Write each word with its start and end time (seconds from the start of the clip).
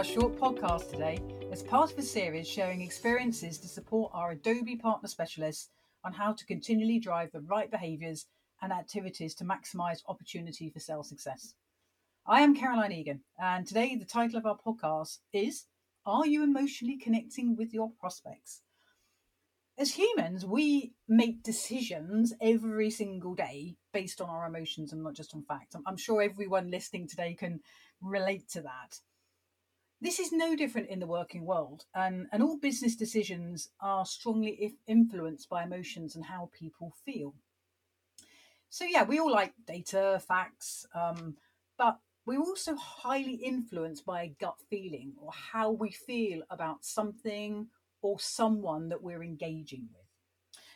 our 0.00 0.04
short 0.04 0.34
podcast 0.40 0.88
today 0.88 1.20
as 1.52 1.62
part 1.62 1.92
of 1.92 1.98
a 1.98 2.02
series 2.02 2.48
sharing 2.48 2.80
experiences 2.80 3.58
to 3.58 3.68
support 3.68 4.10
our 4.14 4.30
Adobe 4.30 4.76
partner 4.76 5.06
specialists 5.06 5.68
on 6.02 6.14
how 6.14 6.32
to 6.32 6.46
continually 6.46 6.98
drive 6.98 7.30
the 7.32 7.42
right 7.42 7.70
behaviours 7.70 8.24
and 8.62 8.72
activities 8.72 9.34
to 9.34 9.44
maximise 9.44 10.00
opportunity 10.08 10.70
for 10.70 10.80
sales 10.80 11.10
success. 11.10 11.52
I 12.26 12.40
am 12.40 12.56
Caroline 12.56 12.92
Egan, 12.92 13.20
and 13.38 13.66
today 13.66 13.94
the 13.94 14.06
title 14.06 14.38
of 14.38 14.46
our 14.46 14.56
podcast 14.56 15.18
is 15.34 15.66
Are 16.06 16.26
You 16.26 16.44
Emotionally 16.44 16.96
Connecting 16.96 17.54
with 17.54 17.74
Your 17.74 17.90
Prospects? 18.00 18.62
As 19.76 19.96
humans, 19.96 20.46
we 20.46 20.94
make 21.08 21.42
decisions 21.42 22.32
every 22.40 22.88
single 22.90 23.34
day 23.34 23.76
based 23.92 24.22
on 24.22 24.30
our 24.30 24.46
emotions 24.46 24.94
and 24.94 25.02
not 25.02 25.12
just 25.12 25.34
on 25.34 25.42
facts. 25.42 25.76
I'm, 25.86 25.98
sure 25.98 26.22
everyone 26.22 26.70
listening 26.70 27.06
today 27.06 27.36
can 27.38 27.60
relate 28.00 28.48
to 28.52 28.62
that. 28.62 29.00
This 30.02 30.18
is 30.18 30.32
no 30.32 30.56
different 30.56 30.88
in 30.88 30.98
the 30.98 31.06
working 31.06 31.44
world, 31.44 31.84
and, 31.94 32.26
and 32.32 32.42
all 32.42 32.56
business 32.56 32.96
decisions 32.96 33.68
are 33.80 34.06
strongly 34.06 34.76
influenced 34.86 35.50
by 35.50 35.62
emotions 35.62 36.16
and 36.16 36.24
how 36.24 36.48
people 36.58 36.94
feel. 37.04 37.34
So, 38.70 38.84
yeah, 38.84 39.02
we 39.02 39.18
all 39.18 39.30
like 39.30 39.52
data, 39.66 40.22
facts, 40.26 40.86
um, 40.94 41.36
but 41.76 41.98
we're 42.24 42.40
also 42.40 42.76
highly 42.76 43.34
influenced 43.34 44.06
by 44.06 44.22
a 44.22 44.34
gut 44.40 44.56
feeling 44.70 45.12
or 45.20 45.32
how 45.52 45.70
we 45.70 45.90
feel 45.90 46.42
about 46.48 46.84
something 46.84 47.66
or 48.00 48.18
someone 48.18 48.88
that 48.88 49.02
we're 49.02 49.22
engaging 49.22 49.88
with. 49.92 50.06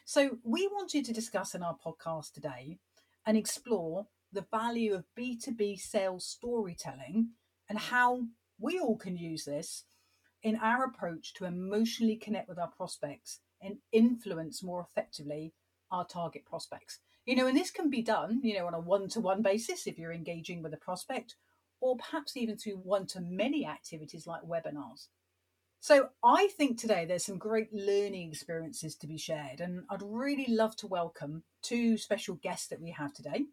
So, 0.05 0.38
we 0.42 0.66
wanted 0.66 1.06
to 1.06 1.14
discuss 1.14 1.55
in 1.55 1.62
our 1.62 1.77
podcast 1.83 2.33
today 2.33 2.77
and 3.25 3.38
explore 3.38 4.06
the 4.31 4.44
value 4.50 4.92
of 4.92 5.06
B2B 5.19 5.81
sales 5.81 6.27
storytelling 6.27 7.31
and 7.70 7.78
how 7.78 8.25
we 8.58 8.78
all 8.78 8.97
can 8.97 9.16
use 9.16 9.44
this 9.44 9.84
in 10.42 10.56
our 10.56 10.84
approach 10.84 11.34
to 11.34 11.44
emotionally 11.44 12.16
connect 12.16 12.48
with 12.48 12.58
our 12.58 12.69
prospects 12.69 13.41
and 13.62 13.78
influence 13.92 14.62
more 14.62 14.80
effectively 14.80 15.52
our 15.91 16.05
target 16.05 16.44
prospects. 16.44 17.00
You 17.25 17.36
know, 17.36 17.47
and 17.47 17.56
this 17.56 17.70
can 17.70 17.88
be 17.88 18.02
done, 18.02 18.41
you 18.42 18.58
know, 18.58 18.66
on 18.66 18.75
a 18.75 18.80
one 18.80 19.08
to 19.10 19.20
one 19.20 19.41
basis 19.41 19.86
if 19.86 19.98
you're 19.98 20.12
engaging 20.12 20.62
with 20.62 20.75
a 20.75 20.78
prospect, 20.78 21.36
or 21.80 21.97
perhaps 21.97 22.36
even 22.36 22.56
through 22.56 22.77
one 22.77 23.06
to 23.08 23.20
many 23.20 23.66
activities 23.66 24.27
like 24.27 24.42
webinars. 24.42 25.08
So, 25.80 26.10
I 26.22 26.48
think 26.56 26.78
today 26.78 27.05
there's 27.05 27.27
some 27.27 27.38
great 27.38 27.72
learning 27.72 28.30
experiences 28.30 28.94
to 28.97 29.06
be 29.06 29.19
shared, 29.19 29.60
and 29.60 29.84
I'd 29.91 30.02
really 30.02 30.47
love 30.48 30.77
to 30.77 30.86
welcome 30.86 31.44
two 31.62 31.98
special 31.98 32.36
guests 32.36 32.69
that 32.69 32.80
we 32.80 32.91
have 32.91 33.12
today 33.12 33.47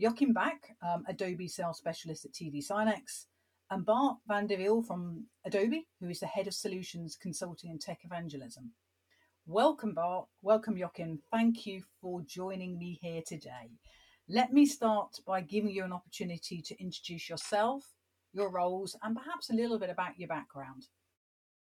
Joakim 0.00 0.32
Back, 0.32 0.76
um, 0.82 1.04
Adobe 1.08 1.48
Sales 1.48 1.78
Specialist 1.78 2.24
at 2.24 2.32
TD 2.32 2.64
SYNNEX, 2.64 3.26
and 3.70 3.84
Bart 3.84 4.16
Van 4.26 4.46
de 4.46 4.56
Wiele 4.56 4.86
from 4.86 5.26
Adobe, 5.44 5.86
who 6.00 6.08
is 6.08 6.20
the 6.20 6.26
Head 6.26 6.46
of 6.46 6.54
Solutions 6.54 7.16
Consulting 7.20 7.70
and 7.70 7.80
Tech 7.80 7.98
Evangelism. 8.04 8.70
Welcome, 9.46 9.94
Bart. 9.94 10.26
Welcome, 10.42 10.76
Joakim. 10.76 11.18
Thank 11.30 11.66
you 11.66 11.82
for 12.00 12.22
joining 12.26 12.78
me 12.78 12.98
here 13.00 13.22
today. 13.26 13.70
Let 14.28 14.52
me 14.52 14.66
start 14.66 15.18
by 15.26 15.40
giving 15.42 15.70
you 15.70 15.84
an 15.84 15.92
opportunity 15.92 16.62
to 16.62 16.80
introduce 16.80 17.28
yourself, 17.28 17.84
your 18.32 18.50
roles, 18.50 18.96
and 19.02 19.16
perhaps 19.16 19.50
a 19.50 19.54
little 19.54 19.78
bit 19.78 19.90
about 19.90 20.18
your 20.18 20.28
background. 20.28 20.86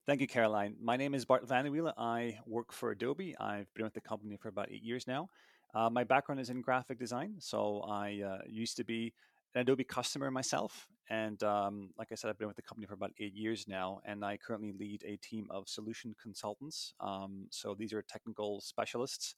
Thank 0.07 0.21
you, 0.21 0.27
Caroline. 0.27 0.77
My 0.83 0.97
name 0.97 1.15
is 1.15 1.25
Bart 1.25 1.47
Van 1.47 1.65
de 1.65 1.71
Wiele. 1.71 1.93
I 1.97 2.39
work 2.47 2.73
for 2.73 2.91
Adobe. 2.91 3.37
I've 3.39 3.73
been 3.75 3.85
with 3.85 3.95
the 3.95 4.01
company 4.01 4.37
for 4.37 4.49
about 4.49 4.71
eight 4.71 4.83
years 4.83 5.07
now. 5.07 5.29
Uh, 5.75 5.89
my 5.89 6.03
background 6.03 6.41
is 6.41 6.51
in 6.51 6.63
graphic 6.63 6.99
design, 6.99 7.35
so 7.39 7.85
I 7.89 8.23
uh, 8.27 8.39
used 8.49 8.77
to 8.79 8.85
be 8.85 9.13
an 9.55 9.63
Adobe 9.63 9.85
customer 9.85 10.31
myself. 10.31 10.87
And 11.09 11.43
um, 11.43 11.91
like 11.99 12.09
I 12.13 12.15
said, 12.15 12.31
I've 12.31 12.39
been 12.39 12.47
with 12.47 12.57
the 12.57 12.63
company 12.63 12.87
for 12.87 12.95
about 12.95 13.11
eight 13.19 13.35
years 13.35 13.67
now, 13.67 14.01
and 14.05 14.25
I 14.25 14.37
currently 14.37 14.73
lead 14.73 15.03
a 15.05 15.17
team 15.17 15.49
of 15.51 15.69
solution 15.69 16.15
consultants. 16.23 16.95
Um, 17.01 17.47
so 17.51 17.75
these 17.77 17.93
are 17.93 18.03
technical 18.03 18.61
specialists 18.61 19.35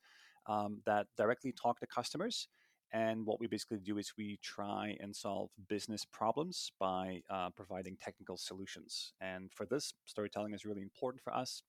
um, 0.46 0.82
that 0.84 1.06
directly 1.16 1.52
talk 1.52 1.80
to 1.80 1.86
customers. 1.86 2.48
And 2.92 3.24
what 3.24 3.40
we 3.40 3.46
basically 3.46 3.78
do 3.78 3.96
is 3.96 4.12
we 4.18 4.38
try 4.42 4.98
and 5.00 5.16
solve 5.16 5.48
business 5.66 6.04
problems 6.04 6.72
by 6.78 7.22
uh, 7.30 7.48
providing 7.56 7.96
technical 7.96 8.36
solutions. 8.36 9.14
And 9.22 9.50
for 9.50 9.64
this, 9.64 9.94
storytelling 10.04 10.52
is 10.52 10.66
really 10.66 10.82
important 10.82 11.22
for 11.22 11.34
us 11.34 11.62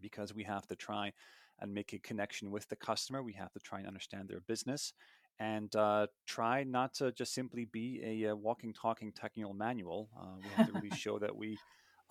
because 0.00 0.34
we 0.34 0.44
have 0.44 0.66
to 0.68 0.76
try 0.76 1.12
and 1.60 1.74
make 1.74 1.92
a 1.92 1.98
connection 1.98 2.50
with 2.50 2.66
the 2.68 2.76
customer. 2.76 3.22
We 3.22 3.34
have 3.34 3.52
to 3.52 3.60
try 3.60 3.78
and 3.78 3.86
understand 3.86 4.28
their 4.28 4.40
business 4.40 4.94
and 5.38 5.74
uh, 5.76 6.06
try 6.26 6.64
not 6.64 6.94
to 6.94 7.12
just 7.12 7.34
simply 7.34 7.66
be 7.66 8.00
a, 8.02 8.32
uh, 8.32 8.34
walking, 8.34 8.72
talking 8.72 9.12
technical 9.12 9.52
manual. 9.52 10.08
Uh, 10.18 10.36
we 10.38 10.48
have 10.56 10.66
to 10.66 10.72
really 10.72 10.96
show 10.96 11.18
that 11.18 11.36
we 11.36 11.58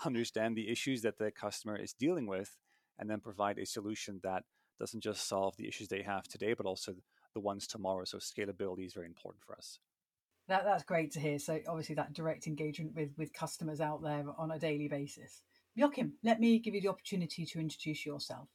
understand 0.05 0.55
the 0.55 0.69
issues 0.69 1.01
that 1.01 1.17
the 1.17 1.31
customer 1.31 1.75
is 1.75 1.93
dealing 1.93 2.27
with 2.27 2.55
and 2.99 3.09
then 3.09 3.19
provide 3.19 3.57
a 3.57 3.65
solution 3.65 4.19
that 4.23 4.43
doesn't 4.79 5.01
just 5.01 5.27
solve 5.27 5.55
the 5.57 5.67
issues 5.67 5.87
they 5.87 6.01
have 6.01 6.27
today, 6.27 6.53
but 6.53 6.65
also 6.65 6.93
the 7.33 7.39
ones 7.39 7.65
tomorrow. 7.67 8.03
So 8.05 8.17
scalability 8.17 8.85
is 8.85 8.93
very 8.93 9.07
important 9.07 9.43
for 9.43 9.55
us. 9.55 9.79
That, 10.47 10.63
that's 10.63 10.83
great 10.83 11.11
to 11.13 11.19
hear. 11.19 11.39
So 11.39 11.59
obviously 11.67 11.95
that 11.95 12.13
direct 12.13 12.45
engagement 12.45 12.93
with, 12.95 13.09
with 13.17 13.33
customers 13.33 13.81
out 13.81 14.03
there 14.03 14.25
on 14.37 14.51
a 14.51 14.59
daily 14.59 14.87
basis. 14.87 15.41
Joakim, 15.77 16.11
let 16.23 16.39
me 16.39 16.59
give 16.59 16.75
you 16.75 16.81
the 16.81 16.87
opportunity 16.89 17.45
to 17.45 17.59
introduce 17.59 18.05
yourself. 18.05 18.47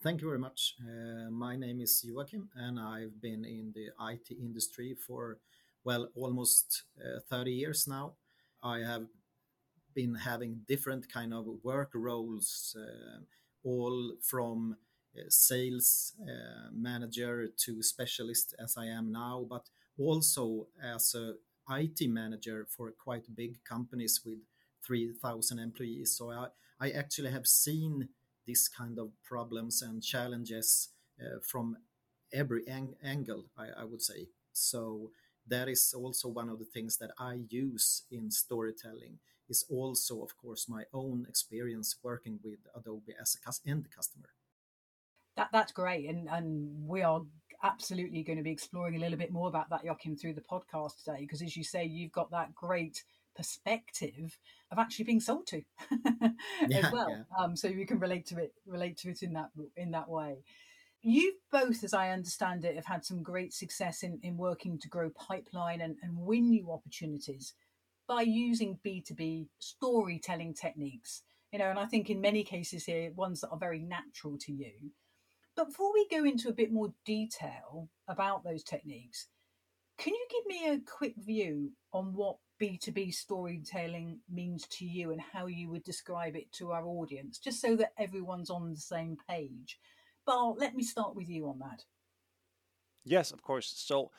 Thank 0.00 0.20
you 0.20 0.28
very 0.28 0.38
much. 0.38 0.76
Uh, 0.80 1.28
my 1.28 1.56
name 1.56 1.80
is 1.80 2.04
Joakim, 2.08 2.46
and 2.54 2.78
I've 2.78 3.20
been 3.20 3.44
in 3.44 3.72
the 3.74 3.88
IT 4.12 4.30
industry 4.30 4.94
for, 4.94 5.38
well, 5.82 6.08
almost 6.14 6.84
uh, 7.04 7.18
30 7.28 7.50
years 7.50 7.88
now. 7.88 8.12
I 8.62 8.78
have 8.78 9.06
been 9.94 10.14
having 10.14 10.60
different 10.68 11.12
kind 11.12 11.34
of 11.34 11.46
work 11.64 11.90
roles, 11.94 12.76
uh, 12.78 13.22
all 13.64 14.12
from 14.22 14.76
uh, 15.16 15.22
sales 15.30 16.12
uh, 16.22 16.70
manager 16.72 17.48
to 17.64 17.82
specialist 17.82 18.54
as 18.62 18.76
I 18.76 18.86
am 18.86 19.10
now, 19.10 19.46
but 19.50 19.68
also 19.98 20.68
as 20.80 21.16
a 21.16 21.34
IT 21.70 22.08
manager 22.08 22.68
for 22.70 22.92
quite 22.92 23.34
big 23.34 23.64
companies 23.64 24.20
with 24.24 24.38
3,000 24.86 25.58
employees. 25.58 26.16
So 26.16 26.30
I, 26.30 26.46
I 26.80 26.90
actually 26.90 27.32
have 27.32 27.48
seen 27.48 28.08
this 28.48 28.66
kind 28.66 28.98
of 28.98 29.10
problems 29.22 29.82
and 29.82 30.02
challenges 30.02 30.88
uh, 31.20 31.38
from 31.46 31.76
every 32.32 32.66
ang- 32.66 32.96
angle, 33.04 33.44
I, 33.56 33.82
I, 33.82 33.84
would 33.84 34.02
say. 34.02 34.28
So 34.52 35.10
that 35.46 35.68
is 35.68 35.94
also 35.94 36.28
one 36.28 36.48
of 36.48 36.58
the 36.58 36.64
things 36.64 36.96
that 36.98 37.10
I 37.18 37.40
use 37.48 38.02
in 38.10 38.30
storytelling. 38.30 39.18
Is 39.50 39.64
also, 39.70 40.22
of 40.22 40.36
course, 40.36 40.68
my 40.68 40.84
own 40.92 41.24
experience 41.26 41.96
working 42.02 42.38
with 42.44 42.58
Adobe 42.76 43.14
as 43.18 43.38
a 43.46 43.70
end 43.70 43.88
customer. 43.96 44.28
That 45.36 45.48
that's 45.52 45.72
great, 45.72 46.06
and 46.06 46.28
and 46.28 46.86
we 46.86 47.00
are 47.00 47.22
absolutely 47.62 48.22
going 48.22 48.36
to 48.36 48.42
be 48.42 48.50
exploring 48.50 48.96
a 48.96 48.98
little 48.98 49.16
bit 49.16 49.32
more 49.32 49.48
about 49.48 49.70
that, 49.70 49.84
Joakim, 49.84 50.20
through 50.20 50.34
the 50.34 50.42
podcast 50.42 51.02
today. 51.02 51.20
Because 51.20 51.40
as 51.40 51.56
you 51.56 51.64
say, 51.64 51.84
you've 51.86 52.12
got 52.12 52.30
that 52.30 52.54
great 52.54 53.02
perspective 53.38 54.38
of 54.70 54.78
actually 54.78 55.04
being 55.04 55.20
sold 55.20 55.46
to 55.46 55.62
yeah, 56.68 56.86
as 56.86 56.92
well. 56.92 57.08
Yeah. 57.08 57.22
Um, 57.38 57.56
so 57.56 57.68
you 57.68 57.86
can 57.86 58.00
relate 58.00 58.26
to 58.26 58.38
it, 58.38 58.52
relate 58.66 58.98
to 58.98 59.10
it 59.10 59.22
in 59.22 59.32
that 59.34 59.50
in 59.76 59.92
that 59.92 60.10
way. 60.10 60.38
You 61.00 61.34
both, 61.52 61.84
as 61.84 61.94
I 61.94 62.10
understand 62.10 62.64
it, 62.64 62.74
have 62.74 62.84
had 62.84 63.04
some 63.04 63.22
great 63.22 63.54
success 63.54 64.02
in, 64.02 64.18
in 64.24 64.36
working 64.36 64.78
to 64.80 64.88
grow 64.88 65.10
pipeline 65.10 65.80
and, 65.80 65.96
and 66.02 66.18
win 66.18 66.50
new 66.50 66.72
opportunities 66.72 67.54
by 68.08 68.22
using 68.22 68.80
B2B 68.84 69.46
storytelling 69.60 70.54
techniques. 70.54 71.22
You 71.52 71.60
know, 71.60 71.70
and 71.70 71.78
I 71.78 71.86
think 71.86 72.10
in 72.10 72.20
many 72.20 72.42
cases 72.42 72.84
here, 72.84 73.12
ones 73.14 73.40
that 73.40 73.50
are 73.50 73.58
very 73.58 73.78
natural 73.78 74.36
to 74.38 74.52
you. 74.52 74.72
But 75.54 75.68
before 75.68 75.92
we 75.92 76.06
go 76.10 76.24
into 76.24 76.48
a 76.48 76.52
bit 76.52 76.72
more 76.72 76.92
detail 77.04 77.88
about 78.08 78.42
those 78.42 78.64
techniques, 78.64 79.28
can 79.98 80.14
you 80.14 80.26
give 80.30 80.46
me 80.46 80.68
a 80.68 80.80
quick 80.80 81.14
view 81.16 81.72
on 81.92 82.14
what 82.14 82.36
B2B 82.60 83.14
storytelling 83.14 84.20
means 84.28 84.66
to 84.68 84.84
you 84.84 85.12
and 85.12 85.20
how 85.20 85.46
you 85.46 85.70
would 85.70 85.84
describe 85.84 86.36
it 86.36 86.50
to 86.52 86.72
our 86.72 86.86
audience, 86.86 87.38
just 87.38 87.60
so 87.60 87.76
that 87.76 87.92
everyone's 87.98 88.50
on 88.50 88.70
the 88.70 88.76
same 88.76 89.16
page. 89.28 89.78
Bart, 90.26 90.58
let 90.58 90.74
me 90.74 90.82
start 90.82 91.14
with 91.14 91.28
you 91.28 91.48
on 91.48 91.58
that. 91.60 91.84
Yes, 93.04 93.30
of 93.30 93.42
course. 93.42 93.72
So 93.76 94.10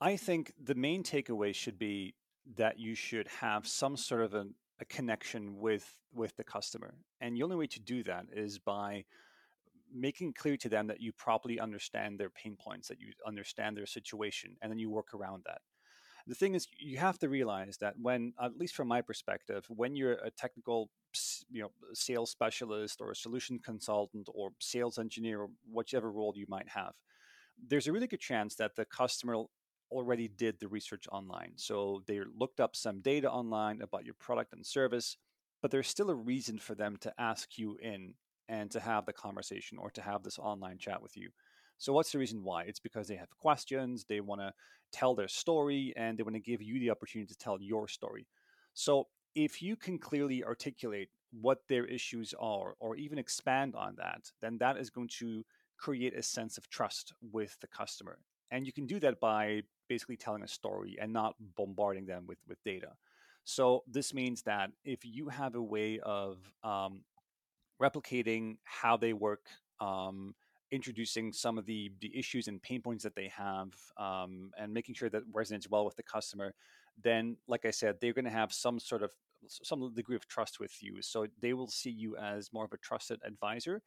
I 0.00 0.16
think 0.16 0.52
the 0.62 0.74
main 0.74 1.02
takeaway 1.02 1.54
should 1.54 1.78
be 1.78 2.14
that 2.56 2.78
you 2.78 2.94
should 2.94 3.28
have 3.28 3.66
some 3.66 3.96
sort 3.96 4.22
of 4.22 4.34
a, 4.34 4.46
a 4.80 4.84
connection 4.86 5.58
with 5.58 5.96
with 6.12 6.36
the 6.36 6.44
customer. 6.44 6.94
And 7.20 7.36
the 7.36 7.42
only 7.42 7.56
way 7.56 7.66
to 7.66 7.80
do 7.80 8.02
that 8.04 8.26
is 8.32 8.58
by 8.58 9.04
making 9.92 10.32
clear 10.32 10.56
to 10.56 10.68
them 10.68 10.86
that 10.88 11.00
you 11.00 11.12
properly 11.12 11.58
understand 11.60 12.18
their 12.18 12.30
pain 12.30 12.56
points, 12.56 12.88
that 12.88 13.00
you 13.00 13.12
understand 13.26 13.76
their 13.76 13.86
situation, 13.86 14.56
and 14.60 14.70
then 14.70 14.78
you 14.78 14.90
work 14.90 15.14
around 15.14 15.42
that 15.46 15.60
the 16.26 16.34
thing 16.34 16.54
is 16.54 16.66
you 16.78 16.96
have 16.96 17.18
to 17.18 17.28
realize 17.28 17.76
that 17.78 17.94
when 18.00 18.32
at 18.40 18.56
least 18.56 18.74
from 18.74 18.88
my 18.88 19.00
perspective 19.02 19.64
when 19.68 19.94
you're 19.94 20.14
a 20.24 20.30
technical 20.30 20.90
you 21.50 21.62
know 21.62 21.70
sales 21.92 22.30
specialist 22.30 23.00
or 23.00 23.10
a 23.10 23.16
solution 23.16 23.58
consultant 23.58 24.28
or 24.34 24.50
sales 24.60 24.98
engineer 24.98 25.42
or 25.42 25.48
whichever 25.70 26.10
role 26.10 26.32
you 26.36 26.46
might 26.48 26.68
have 26.68 26.92
there's 27.68 27.86
a 27.86 27.92
really 27.92 28.06
good 28.06 28.20
chance 28.20 28.54
that 28.56 28.74
the 28.76 28.84
customer 28.84 29.36
already 29.90 30.28
did 30.28 30.58
the 30.58 30.68
research 30.68 31.06
online 31.12 31.52
so 31.56 32.02
they 32.06 32.20
looked 32.36 32.58
up 32.58 32.74
some 32.74 33.00
data 33.00 33.30
online 33.30 33.80
about 33.82 34.04
your 34.04 34.14
product 34.14 34.52
and 34.52 34.66
service 34.66 35.16
but 35.62 35.70
there's 35.70 35.88
still 35.88 36.10
a 36.10 36.14
reason 36.14 36.58
for 36.58 36.74
them 36.74 36.96
to 37.00 37.12
ask 37.18 37.56
you 37.56 37.78
in 37.80 38.14
and 38.48 38.70
to 38.70 38.80
have 38.80 39.06
the 39.06 39.12
conversation 39.12 39.78
or 39.78 39.90
to 39.90 40.02
have 40.02 40.22
this 40.22 40.38
online 40.38 40.78
chat 40.78 41.02
with 41.02 41.16
you. 41.16 41.30
So, 41.78 41.92
what's 41.92 42.12
the 42.12 42.18
reason 42.18 42.42
why? 42.42 42.64
It's 42.64 42.80
because 42.80 43.08
they 43.08 43.16
have 43.16 43.30
questions, 43.38 44.04
they 44.04 44.20
want 44.20 44.40
to 44.40 44.52
tell 44.92 45.14
their 45.14 45.28
story, 45.28 45.92
and 45.96 46.16
they 46.16 46.22
want 46.22 46.36
to 46.36 46.40
give 46.40 46.62
you 46.62 46.78
the 46.78 46.90
opportunity 46.90 47.32
to 47.32 47.38
tell 47.38 47.60
your 47.60 47.88
story. 47.88 48.26
So, 48.74 49.08
if 49.34 49.60
you 49.60 49.76
can 49.76 49.98
clearly 49.98 50.44
articulate 50.44 51.08
what 51.40 51.62
their 51.68 51.84
issues 51.86 52.34
are, 52.38 52.74
or 52.78 52.96
even 52.96 53.18
expand 53.18 53.74
on 53.74 53.96
that, 53.96 54.30
then 54.40 54.58
that 54.58 54.76
is 54.76 54.90
going 54.90 55.08
to 55.08 55.44
create 55.76 56.16
a 56.16 56.22
sense 56.22 56.56
of 56.56 56.68
trust 56.70 57.12
with 57.32 57.56
the 57.60 57.66
customer. 57.66 58.18
And 58.50 58.64
you 58.66 58.72
can 58.72 58.86
do 58.86 59.00
that 59.00 59.18
by 59.18 59.62
basically 59.88 60.16
telling 60.16 60.44
a 60.44 60.48
story 60.48 60.96
and 61.00 61.12
not 61.12 61.34
bombarding 61.56 62.06
them 62.06 62.24
with, 62.26 62.38
with 62.48 62.62
data. 62.64 62.92
So, 63.44 63.82
this 63.86 64.14
means 64.14 64.42
that 64.42 64.70
if 64.84 65.00
you 65.04 65.28
have 65.28 65.54
a 65.54 65.62
way 65.62 66.00
of 66.00 66.38
um, 66.62 67.00
replicating 67.82 68.56
how 68.64 68.96
they 68.96 69.12
work, 69.12 69.46
um, 69.80 70.34
introducing 70.74 71.32
some 71.32 71.56
of 71.58 71.66
the, 71.66 71.92
the 72.00 72.10
issues 72.16 72.48
and 72.48 72.60
pain 72.60 72.82
points 72.82 73.04
that 73.04 73.14
they 73.14 73.28
have, 73.28 73.70
um, 73.96 74.50
and 74.58 74.72
making 74.72 74.94
sure 74.94 75.08
that 75.10 75.22
resonates 75.32 75.70
well 75.70 75.84
with 75.84 75.96
the 75.96 76.02
customer, 76.02 76.54
then, 77.02 77.36
like 77.46 77.64
I 77.64 77.70
said, 77.70 77.96
they're 78.00 78.12
going 78.12 78.24
to 78.24 78.30
have 78.30 78.52
some 78.52 78.78
sort 78.78 79.02
of 79.02 79.10
some 79.46 79.92
degree 79.94 80.16
of 80.16 80.26
trust 80.26 80.58
with 80.58 80.82
you. 80.82 81.02
So 81.02 81.26
they 81.40 81.52
will 81.52 81.68
see 81.68 81.90
you 81.90 82.16
as 82.16 82.52
more 82.52 82.64
of 82.64 82.72
a 82.72 82.78
trusted 82.78 83.20
advisor, 83.24 83.82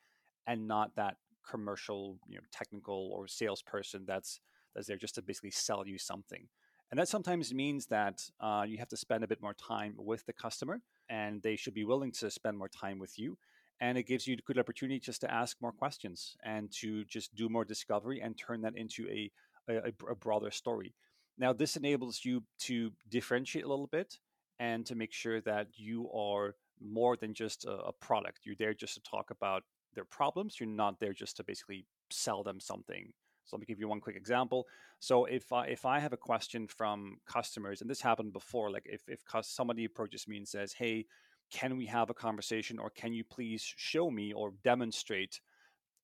and 0.46 0.68
not 0.68 0.96
that 0.96 1.16
commercial, 1.50 2.18
you 2.28 2.36
know, 2.36 2.44
technical 2.52 3.12
or 3.14 3.28
salesperson 3.28 4.04
that's 4.06 4.40
that's 4.76 4.88
there 4.88 4.98
just 4.98 5.16
to 5.16 5.22
basically 5.22 5.52
sell 5.52 5.88
you 5.88 5.98
something. 5.98 6.48
And 6.92 7.00
that 7.00 7.10
sometimes 7.10 7.54
means 7.54 7.88
that 7.88 8.22
uh, 8.40 8.64
you 8.68 8.78
have 8.78 8.88
to 8.90 8.98
spend 8.98 9.24
a 9.24 9.28
bit 9.28 9.42
more 9.42 9.56
time 9.56 9.96
with 9.98 10.26
the 10.26 10.34
customer, 10.34 10.82
and 11.10 11.42
they 11.42 11.56
should 11.56 11.74
be 11.74 11.84
willing 11.84 12.12
to 12.14 12.30
spend 12.30 12.58
more 12.58 12.70
time 12.70 13.00
with 13.00 13.18
you 13.20 13.38
and 13.80 13.98
it 13.98 14.04
gives 14.04 14.28
you 14.28 14.36
a 14.36 14.42
good 14.42 14.58
opportunity 14.58 15.00
just 15.00 15.22
to 15.22 15.32
ask 15.32 15.58
more 15.62 15.72
questions 15.72 16.36
and 16.44 16.72
to 16.80 17.06
just 17.06 17.36
do 17.36 17.50
more 17.50 17.66
discovery 17.66 18.22
and 18.22 18.38
turn 18.38 18.62
that 18.62 18.76
into 18.76 19.08
a, 19.08 19.32
a, 19.70 19.92
a 20.10 20.16
broader 20.16 20.52
story. 20.52 20.94
Now, 21.38 21.54
this 21.54 21.76
enables 21.76 22.22
you 22.26 22.44
to 22.62 22.92
differentiate 23.10 23.66
a 23.66 23.68
little 23.68 23.88
bit 23.88 24.18
and 24.60 24.86
to 24.88 24.96
make 24.96 25.14
sure 25.14 25.40
that 25.42 25.68
you 25.76 26.10
are 26.12 26.56
more 26.82 27.16
than 27.16 27.34
just 27.34 27.66
a, 27.66 27.72
a 27.72 27.94
product. 27.94 28.40
You're 28.44 28.56
there 28.58 28.74
just 28.74 28.96
to 28.96 29.02
talk 29.02 29.30
about 29.30 29.64
their 29.94 30.06
problems. 30.06 30.60
You're 30.60 30.70
not 30.70 31.00
there 31.00 31.14
just 31.14 31.38
to 31.38 31.44
basically 31.44 31.86
sell 32.10 32.44
them 32.44 32.60
something. 32.60 33.14
So 33.46 33.56
let 33.56 33.62
me 33.62 33.66
give 33.66 33.80
you 33.80 33.88
one 33.88 34.02
quick 34.02 34.18
example. 34.18 34.66
So 35.00 35.26
if 35.26 35.54
I 35.54 35.68
if 35.68 35.86
I 35.86 36.00
have 36.00 36.12
a 36.12 36.18
question 36.18 36.68
from 36.68 37.18
customers, 37.26 37.80
and 37.82 37.90
this 37.90 38.02
happened 38.02 38.34
before, 38.34 38.70
like 38.70 38.86
if 38.86 39.08
if 39.08 39.22
somebody 39.42 39.86
approaches 39.86 40.28
me 40.28 40.36
and 40.38 40.48
says, 40.48 40.74
"Hey, 40.74 41.06
can 41.52 41.78
we 41.78 41.86
have 41.86 42.10
a 42.10 42.14
conversation 42.14 42.80
or 42.80 42.90
can 42.90 43.14
you 43.14 43.24
please 43.24 43.64
show 43.78 44.10
me 44.10 44.34
or 44.34 44.54
demonstrate 44.64 45.40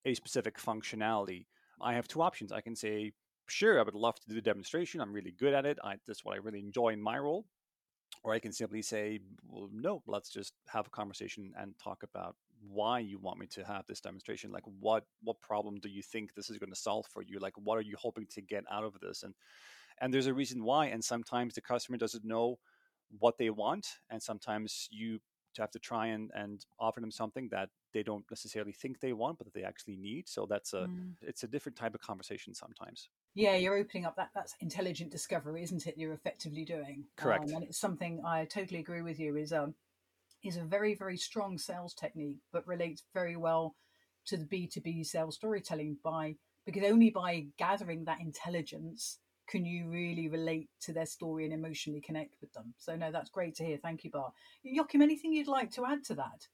a 0.04 0.14
specific 0.14 0.58
functionality? 0.58 1.46
I 1.80 1.94
have 1.94 2.08
two 2.08 2.22
options. 2.22 2.52
I 2.52 2.60
can 2.60 2.76
say, 2.76 3.12
sure, 3.48 3.78
I 3.78 3.82
would 3.82 3.94
love 3.94 4.16
to 4.20 4.28
do 4.28 4.34
the 4.34 4.40
demonstration. 4.40 5.00
I'm 5.00 5.12
really 5.12 5.32
good 5.32 5.54
at 5.54 5.66
it. 5.66 5.78
I, 5.82 5.96
that's 6.06 6.24
what 6.24 6.34
I 6.34 6.38
really 6.38 6.60
enjoy 6.60 6.90
in 6.90 7.02
my 7.02 7.18
role. 7.18 7.46
Or 8.22 8.32
I 8.32 8.38
can 8.38 8.52
simply 8.52 8.80
say, 8.80 9.20
well, 9.46 9.68
no, 9.72 10.02
let's 10.06 10.30
just 10.30 10.52
have 10.68 10.86
a 10.86 10.90
conversation 10.90 11.52
and 11.58 11.74
talk 11.82 12.02
about 12.04 12.36
why 12.66 13.00
you 13.00 13.18
want 13.18 13.38
me 13.38 13.46
to 13.48 13.64
have 13.64 13.84
this 13.86 14.00
demonstration. 14.00 14.52
Like, 14.52 14.62
what 14.80 15.04
what 15.22 15.40
problem 15.40 15.78
do 15.80 15.88
you 15.88 16.02
think 16.02 16.32
this 16.32 16.48
is 16.48 16.58
going 16.58 16.70
to 16.70 16.76
solve 16.76 17.06
for 17.12 17.22
you? 17.22 17.38
Like, 17.38 17.54
what 17.56 17.76
are 17.76 17.82
you 17.82 17.96
hoping 17.98 18.26
to 18.30 18.40
get 18.40 18.64
out 18.70 18.84
of 18.84 18.98
this? 19.00 19.24
And 19.24 19.34
and 20.00 20.12
there's 20.12 20.26
a 20.26 20.34
reason 20.34 20.64
why. 20.64 20.86
And 20.86 21.04
sometimes 21.04 21.54
the 21.54 21.60
customer 21.60 21.98
doesn't 21.98 22.24
know 22.24 22.58
what 23.18 23.36
they 23.36 23.50
want, 23.50 23.86
and 24.10 24.22
sometimes 24.22 24.88
you 24.90 25.18
to 25.54 25.62
have 25.62 25.70
to 25.72 25.78
try 25.78 26.06
and, 26.06 26.30
and 26.34 26.64
offer 26.78 27.00
them 27.00 27.10
something 27.10 27.48
that 27.50 27.70
they 27.92 28.02
don't 28.02 28.24
necessarily 28.30 28.72
think 28.72 29.00
they 29.00 29.12
want, 29.12 29.38
but 29.38 29.46
that 29.46 29.54
they 29.54 29.64
actually 29.64 29.96
need. 29.96 30.28
So 30.28 30.46
that's 30.48 30.72
a 30.72 30.86
mm. 30.88 31.12
it's 31.22 31.42
a 31.42 31.48
different 31.48 31.76
type 31.76 31.94
of 31.94 32.00
conversation 32.00 32.54
sometimes. 32.54 33.08
Yeah, 33.34 33.56
you're 33.56 33.76
opening 33.76 34.04
up 34.04 34.16
that 34.16 34.30
that's 34.34 34.54
intelligent 34.60 35.10
discovery, 35.10 35.62
isn't 35.62 35.86
it? 35.86 35.94
You're 35.96 36.12
effectively 36.12 36.64
doing 36.64 37.04
correct, 37.16 37.50
um, 37.50 37.56
and 37.56 37.64
it's 37.64 37.78
something 37.78 38.22
I 38.24 38.44
totally 38.44 38.80
agree 38.80 39.02
with 39.02 39.18
you. 39.18 39.36
Is 39.36 39.52
um 39.52 39.74
is 40.42 40.56
a 40.56 40.64
very 40.64 40.94
very 40.94 41.16
strong 41.16 41.58
sales 41.58 41.94
technique, 41.94 42.38
but 42.52 42.66
relates 42.66 43.02
very 43.12 43.36
well 43.36 43.76
to 44.26 44.36
the 44.36 44.44
B 44.44 44.66
two 44.66 44.80
B 44.80 45.04
sales 45.04 45.36
storytelling 45.36 45.98
by 46.02 46.36
because 46.66 46.84
only 46.84 47.10
by 47.10 47.46
gathering 47.58 48.04
that 48.04 48.20
intelligence 48.20 49.18
can 49.46 49.64
you 49.64 49.88
really 49.88 50.28
relate 50.28 50.68
to 50.80 50.92
their 50.92 51.06
story 51.06 51.44
and 51.44 51.52
emotionally 51.52 52.00
connect 52.00 52.36
with 52.40 52.52
them? 52.52 52.74
So 52.78 52.96
no, 52.96 53.10
that's 53.12 53.30
great 53.30 53.54
to 53.56 53.64
hear. 53.64 53.78
Thank 53.78 54.04
you, 54.04 54.10
Bart. 54.10 54.32
Joakim, 54.64 55.02
anything 55.02 55.32
you'd 55.32 55.48
like 55.48 55.70
to 55.72 55.84
add 55.84 56.04
to 56.04 56.14
that? 56.14 56.46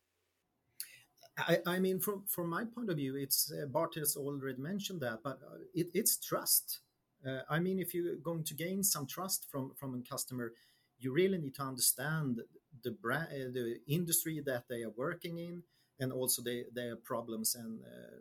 I, 1.38 1.58
I 1.66 1.78
mean, 1.78 2.00
from 2.00 2.25
from 2.26 2.50
my 2.50 2.64
point 2.64 2.90
of 2.90 2.96
view, 2.96 3.16
it's 3.16 3.52
uh, 3.52 3.66
Bart 3.66 3.94
has 3.94 4.16
already 4.16 4.60
mentioned 4.60 5.00
that, 5.00 5.20
but 5.22 5.38
uh, 5.46 5.58
it, 5.75 5.88
it's 5.94 6.16
trust. 6.16 6.81
Uh, 7.26 7.40
I 7.48 7.58
mean, 7.58 7.78
if 7.78 7.94
you're 7.94 8.16
going 8.16 8.44
to 8.44 8.54
gain 8.54 8.82
some 8.82 9.06
trust 9.06 9.46
from 9.50 9.72
from 9.76 9.94
a 9.94 10.08
customer, 10.08 10.52
you 10.98 11.12
really 11.12 11.38
need 11.38 11.54
to 11.56 11.62
understand 11.62 12.40
the 12.82 12.90
brand, 12.90 13.28
uh, 13.28 13.50
the 13.52 13.81
industry 13.86 14.40
that 14.44 14.64
they 14.69 14.82
are 14.82 14.93
working 14.96 15.38
in, 15.38 15.62
and 16.00 16.12
also 16.12 16.43
the, 16.43 16.64
their 16.75 16.96
problems 16.96 17.54
and 17.54 17.81
uh, 17.82 18.16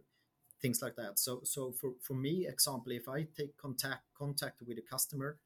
things 0.62 0.82
like 0.82 0.96
that. 0.96 1.20
So, 1.20 1.42
so 1.44 1.72
for, 1.72 1.92
for 2.02 2.14
me, 2.14 2.48
example, 2.48 2.92
if 2.92 3.08
I 3.08 3.28
take 3.38 3.58
contact 3.58 4.04
contact 4.18 4.62
with 4.68 4.78
a 4.78 4.82
customer 4.82 5.38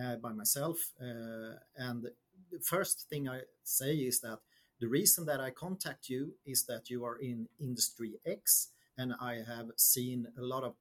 uh, 0.00 0.16
by 0.16 0.32
myself, 0.32 0.78
uh, 1.00 1.56
and 1.76 2.04
the 2.50 2.60
first 2.60 3.08
thing 3.08 3.28
I 3.28 3.40
say 3.62 3.94
is 3.94 4.20
that 4.20 4.38
the 4.80 4.88
reason 4.88 5.24
that 5.26 5.40
I 5.40 5.50
contact 5.50 6.08
you 6.08 6.34
is 6.44 6.64
that 6.64 6.90
you 6.90 7.04
are 7.04 7.16
in 7.16 7.48
industry 7.60 8.14
X, 8.26 8.68
and 8.98 9.14
I 9.20 9.42
have 9.46 9.70
seen 9.76 10.26
a 10.38 10.42
lot 10.42 10.64
of 10.64 10.74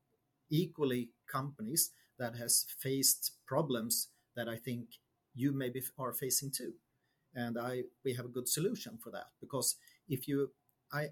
equally 0.49 1.09
companies 1.27 1.91
that 2.19 2.35
has 2.35 2.65
faced 2.79 3.31
problems 3.45 4.09
that 4.35 4.47
I 4.47 4.57
think 4.57 4.87
you 5.35 5.51
maybe 5.51 5.81
are 5.97 6.13
facing 6.13 6.51
too, 6.51 6.73
and 7.35 7.57
I 7.57 7.83
we 8.03 8.13
have 8.13 8.25
a 8.25 8.29
good 8.29 8.47
solution 8.47 8.97
for 9.03 9.11
that 9.11 9.27
because 9.39 9.75
if 10.09 10.27
you 10.27 10.51
I 10.91 11.09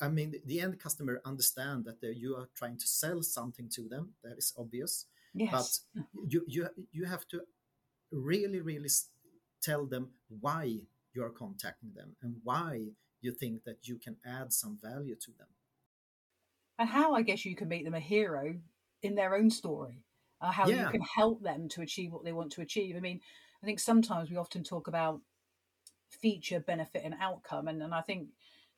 I 0.00 0.08
mean, 0.08 0.34
the 0.44 0.60
end 0.60 0.78
customer 0.78 1.20
understand 1.24 1.84
that 1.86 2.16
you 2.16 2.36
are 2.36 2.48
trying 2.54 2.78
to 2.78 2.86
sell 2.86 3.22
something 3.22 3.68
to 3.70 3.88
them. 3.88 4.14
That 4.22 4.38
is 4.38 4.52
obvious. 4.56 5.06
Yes. 5.34 5.84
But 5.94 6.04
you 6.28 6.44
you 6.46 6.68
you 6.92 7.04
have 7.04 7.26
to 7.28 7.42
really 8.10 8.60
really 8.60 8.88
tell 9.62 9.86
them 9.86 10.10
why 10.28 10.80
you 11.12 11.24
are 11.24 11.30
contacting 11.30 11.92
them 11.94 12.16
and 12.22 12.36
why 12.42 12.88
you 13.20 13.32
think 13.32 13.64
that 13.64 13.86
you 13.86 13.98
can 13.98 14.16
add 14.24 14.52
some 14.52 14.78
value 14.82 15.16
to 15.16 15.30
them. 15.38 15.48
And 16.78 16.88
how 16.88 17.14
I 17.14 17.22
guess 17.22 17.44
you 17.44 17.54
can 17.54 17.68
make 17.68 17.84
them 17.84 17.94
a 17.94 18.00
hero 18.00 18.54
in 19.02 19.14
their 19.14 19.34
own 19.34 19.50
story. 19.50 20.04
Uh, 20.40 20.50
how 20.50 20.66
yeah. 20.66 20.86
you 20.86 20.90
can 20.90 21.02
help 21.02 21.42
them 21.42 21.68
to 21.68 21.82
achieve 21.82 22.12
what 22.12 22.24
they 22.24 22.32
want 22.32 22.50
to 22.52 22.62
achieve. 22.62 22.96
I 22.96 23.00
mean, 23.00 23.20
I 23.62 23.66
think 23.66 23.78
sometimes 23.78 24.30
we 24.30 24.38
often 24.38 24.64
talk 24.64 24.88
about 24.88 25.20
feature, 26.08 26.60
benefit, 26.60 27.02
and 27.04 27.14
outcome, 27.20 27.68
and, 27.68 27.82
and 27.82 27.94
I 27.94 28.00
think 28.00 28.28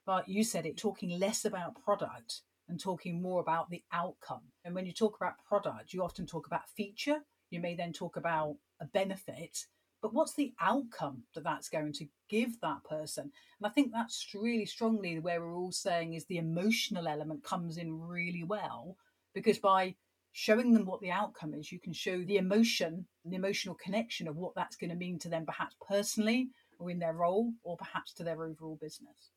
but 0.07 0.29
you 0.29 0.45
said 0.45 0.67
it 0.67 0.77
talking 0.77 1.19
less 1.19 1.45
about 1.45 1.83
product 1.83 2.43
and 2.69 2.81
talking 2.81 3.21
more 3.21 3.41
about 3.41 3.71
the 3.71 3.83
outcome. 3.93 4.43
And 4.65 4.75
when 4.75 4.87
you 4.87 4.93
talk 4.93 5.17
about 5.17 5.45
product, 5.47 5.93
you 5.93 6.03
often 6.03 6.27
talk 6.27 6.47
about 6.47 6.69
feature. 6.69 7.21
You 7.51 7.61
may 7.61 7.75
then 7.75 7.93
talk 7.93 8.17
about 8.17 8.57
a 8.81 8.87
benefit, 8.87 9.67
but 10.01 10.15
what's 10.15 10.35
the 10.35 10.53
outcome 10.61 11.23
that 11.35 11.45
that's 11.45 11.69
going 11.69 11.93
to 11.95 12.07
give 12.29 12.61
that 12.61 12.83
person? 12.89 13.31
And 13.59 13.67
I 13.67 13.69
think 13.69 13.93
that's 13.93 14.27
really 14.35 14.67
strongly 14.67 15.19
where 15.19 15.41
we're 15.41 15.55
all 15.55 15.73
saying 15.73 16.15
is 16.15 16.25
the 16.25 16.39
emotional 16.39 17.07
element 17.07 17.45
comes 17.45 17.77
in 17.77 18.01
really 18.01 18.43
well 18.43 18.97
because 19.35 19.59
by 19.59 19.95
showing 20.33 20.73
them 20.73 20.87
what 20.87 21.01
the 21.01 21.11
outcome 21.11 21.55
is, 21.55 21.71
you 21.71 21.79
can 21.79 21.93
show 21.93 22.25
the 22.25 22.39
emotion, 22.39 23.07
the 23.25 23.37
emotional 23.37 23.75
connection 23.75 24.27
of 24.27 24.37
what 24.37 24.55
that's 24.57 24.77
going 24.77 24.91
to 24.91 24.97
mean 24.97 25.19
to 25.21 25.29
them, 25.29 25.47
perhaps 25.47 25.77
personally 25.87 26.49
or 26.79 26.91
in 26.91 26.99
their 26.99 27.13
role, 27.13 27.53
or 27.63 27.77
perhaps 27.77 28.13
to 28.15 28.25
their 28.25 28.43
overall 28.43 28.79
business. 28.81 29.31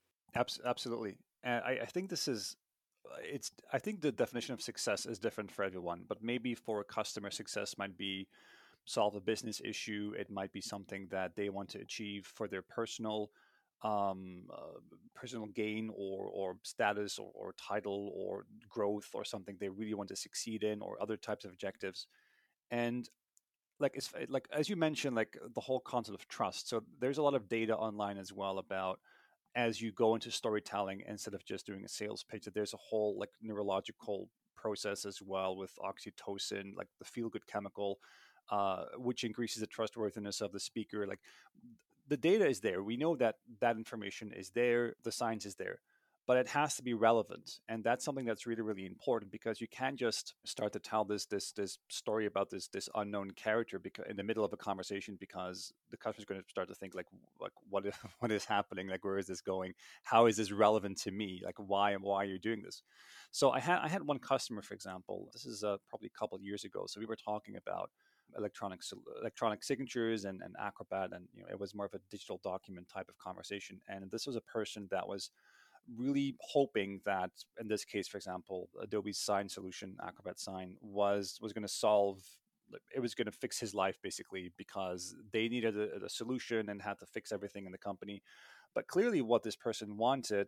Absolutely. 0.65 1.15
And 1.43 1.63
I, 1.63 1.79
I 1.83 1.85
think 1.85 2.09
this 2.09 2.27
is 2.27 2.55
uh, 3.09 3.15
it's 3.21 3.51
I 3.71 3.79
think 3.79 4.01
the 4.01 4.11
definition 4.11 4.53
of 4.53 4.61
success 4.61 5.05
is 5.05 5.19
different 5.19 5.51
for 5.51 5.63
everyone, 5.63 6.03
but 6.07 6.23
maybe 6.23 6.55
for 6.55 6.81
a 6.81 6.83
customer 6.83 7.31
success 7.31 7.77
might 7.77 7.97
be 7.97 8.27
solve 8.85 9.15
a 9.15 9.21
business 9.21 9.61
issue. 9.63 10.13
It 10.17 10.31
might 10.31 10.51
be 10.53 10.61
something 10.61 11.07
that 11.11 11.35
they 11.35 11.49
want 11.49 11.69
to 11.71 11.79
achieve 11.79 12.25
for 12.27 12.47
their 12.47 12.61
personal 12.61 13.31
um, 13.83 14.43
uh, 14.53 14.79
personal 15.15 15.47
gain 15.47 15.91
or 15.95 16.27
or 16.27 16.57
status 16.63 17.19
or, 17.19 17.31
or 17.35 17.53
title 17.53 18.11
or 18.15 18.45
growth 18.69 19.09
or 19.13 19.25
something 19.25 19.57
they 19.59 19.69
really 19.69 19.93
want 19.95 20.09
to 20.09 20.15
succeed 20.15 20.63
in 20.63 20.81
or 20.81 21.01
other 21.01 21.17
types 21.17 21.45
of 21.45 21.51
objectives. 21.51 22.07
And 22.71 23.09
like 23.79 23.93
it's 23.95 24.11
like 24.29 24.47
as 24.53 24.69
you 24.69 24.75
mentioned, 24.75 25.15
like 25.15 25.37
the 25.53 25.61
whole 25.61 25.79
concept 25.81 26.19
of 26.19 26.27
trust. 26.27 26.69
So 26.69 26.83
there's 26.99 27.17
a 27.17 27.23
lot 27.23 27.35
of 27.35 27.49
data 27.49 27.75
online 27.75 28.17
as 28.17 28.31
well 28.33 28.57
about 28.59 28.99
as 29.55 29.81
you 29.81 29.91
go 29.91 30.15
into 30.15 30.31
storytelling 30.31 31.01
instead 31.07 31.33
of 31.33 31.45
just 31.45 31.65
doing 31.65 31.83
a 31.85 31.89
sales 31.89 32.23
pitch 32.23 32.45
that 32.45 32.53
there's 32.53 32.73
a 32.73 32.77
whole 32.77 33.17
like 33.17 33.31
neurological 33.41 34.29
process 34.55 35.05
as 35.05 35.21
well 35.21 35.55
with 35.55 35.71
oxytocin 35.79 36.75
like 36.75 36.87
the 36.99 37.05
feel 37.05 37.29
good 37.29 37.45
chemical 37.47 37.99
uh, 38.51 38.85
which 38.97 39.23
increases 39.23 39.61
the 39.61 39.67
trustworthiness 39.67 40.41
of 40.41 40.51
the 40.51 40.59
speaker 40.59 41.07
like 41.07 41.19
the 42.07 42.17
data 42.17 42.47
is 42.47 42.59
there. 42.59 42.83
We 42.83 42.97
know 42.97 43.15
that 43.15 43.35
that 43.61 43.77
information 43.77 44.31
is 44.31 44.51
there. 44.51 44.95
The 45.03 45.11
science 45.11 45.45
is 45.45 45.55
there 45.55 45.79
but 46.27 46.37
it 46.37 46.47
has 46.47 46.75
to 46.75 46.83
be 46.83 46.93
relevant 46.93 47.59
and 47.69 47.83
that's 47.83 48.03
something 48.03 48.25
that's 48.25 48.47
really 48.47 48.61
really 48.61 48.85
important 48.85 49.31
because 49.31 49.61
you 49.61 49.67
can't 49.67 49.97
just 49.97 50.33
start 50.45 50.73
to 50.73 50.79
tell 50.79 51.05
this 51.05 51.25
this 51.25 51.51
this 51.51 51.77
story 51.89 52.25
about 52.25 52.49
this 52.49 52.67
this 52.67 52.89
unknown 52.95 53.31
character 53.31 53.79
because 53.79 54.05
in 54.09 54.15
the 54.15 54.23
middle 54.23 54.43
of 54.43 54.53
a 54.53 54.57
conversation 54.57 55.17
because 55.19 55.73
the 55.91 55.97
customer's 55.97 56.25
going 56.25 56.41
to 56.41 56.49
start 56.49 56.67
to 56.67 56.75
think 56.75 56.95
like 56.95 57.07
like 57.39 57.51
what 57.69 57.85
is, 57.85 57.93
what 58.19 58.31
is 58.31 58.45
happening? 58.45 58.87
Like 58.87 59.03
where 59.03 59.17
is 59.17 59.27
this 59.27 59.41
going? 59.41 59.73
How 60.03 60.25
is 60.25 60.37
this 60.37 60.51
relevant 60.51 60.97
to 61.01 61.11
me? 61.11 61.41
Like 61.43 61.55
why 61.57 61.95
why 61.95 62.23
are 62.23 62.25
you 62.25 62.39
doing 62.39 62.61
this? 62.61 62.81
So 63.31 63.51
i 63.51 63.59
had 63.59 63.79
i 63.79 63.87
had 63.87 64.03
one 64.03 64.19
customer 64.19 64.61
for 64.61 64.73
example 64.73 65.29
this 65.33 65.45
is 65.45 65.63
uh, 65.63 65.77
probably 65.89 66.09
a 66.13 66.17
couple 66.17 66.39
years 66.39 66.63
ago 66.63 66.85
so 66.87 66.99
we 66.99 67.05
were 67.05 67.17
talking 67.17 67.55
about 67.57 67.89
electronic 68.37 68.81
electronic 69.21 69.63
signatures 69.63 70.25
and, 70.25 70.41
and 70.41 70.55
acrobat 70.59 71.09
and 71.13 71.27
you 71.33 71.41
know 71.41 71.47
it 71.49 71.59
was 71.59 71.75
more 71.75 71.85
of 71.85 71.93
a 71.93 71.99
digital 72.09 72.39
document 72.43 72.87
type 72.87 73.07
of 73.09 73.17
conversation 73.17 73.79
and 73.87 74.09
this 74.11 74.25
was 74.25 74.35
a 74.35 74.41
person 74.41 74.87
that 74.89 75.07
was 75.07 75.31
really 75.97 76.35
hoping 76.39 76.99
that 77.05 77.31
in 77.59 77.67
this 77.67 77.85
case 77.85 78.07
for 78.07 78.17
example 78.17 78.69
adobe's 78.81 79.19
sign 79.19 79.47
solution 79.47 79.95
acrobat 80.05 80.39
sign 80.39 80.75
was 80.81 81.37
was 81.41 81.53
going 81.53 81.61
to 81.61 81.67
solve 81.67 82.21
it 82.93 82.99
was 82.99 83.13
going 83.13 83.25
to 83.25 83.31
fix 83.31 83.59
his 83.59 83.73
life 83.73 83.97
basically 84.01 84.51
because 84.57 85.15
they 85.31 85.47
needed 85.47 85.77
a, 85.77 86.05
a, 86.05 86.09
solution 86.09 86.69
and 86.69 86.81
had 86.81 86.99
to 86.99 87.05
fix 87.05 87.31
everything 87.31 87.65
in 87.65 87.71
the 87.71 87.77
company. 87.77 88.21
But 88.73 88.87
clearly 88.87 89.21
what 89.21 89.43
this 89.43 89.55
person 89.55 89.97
wanted 89.97 90.47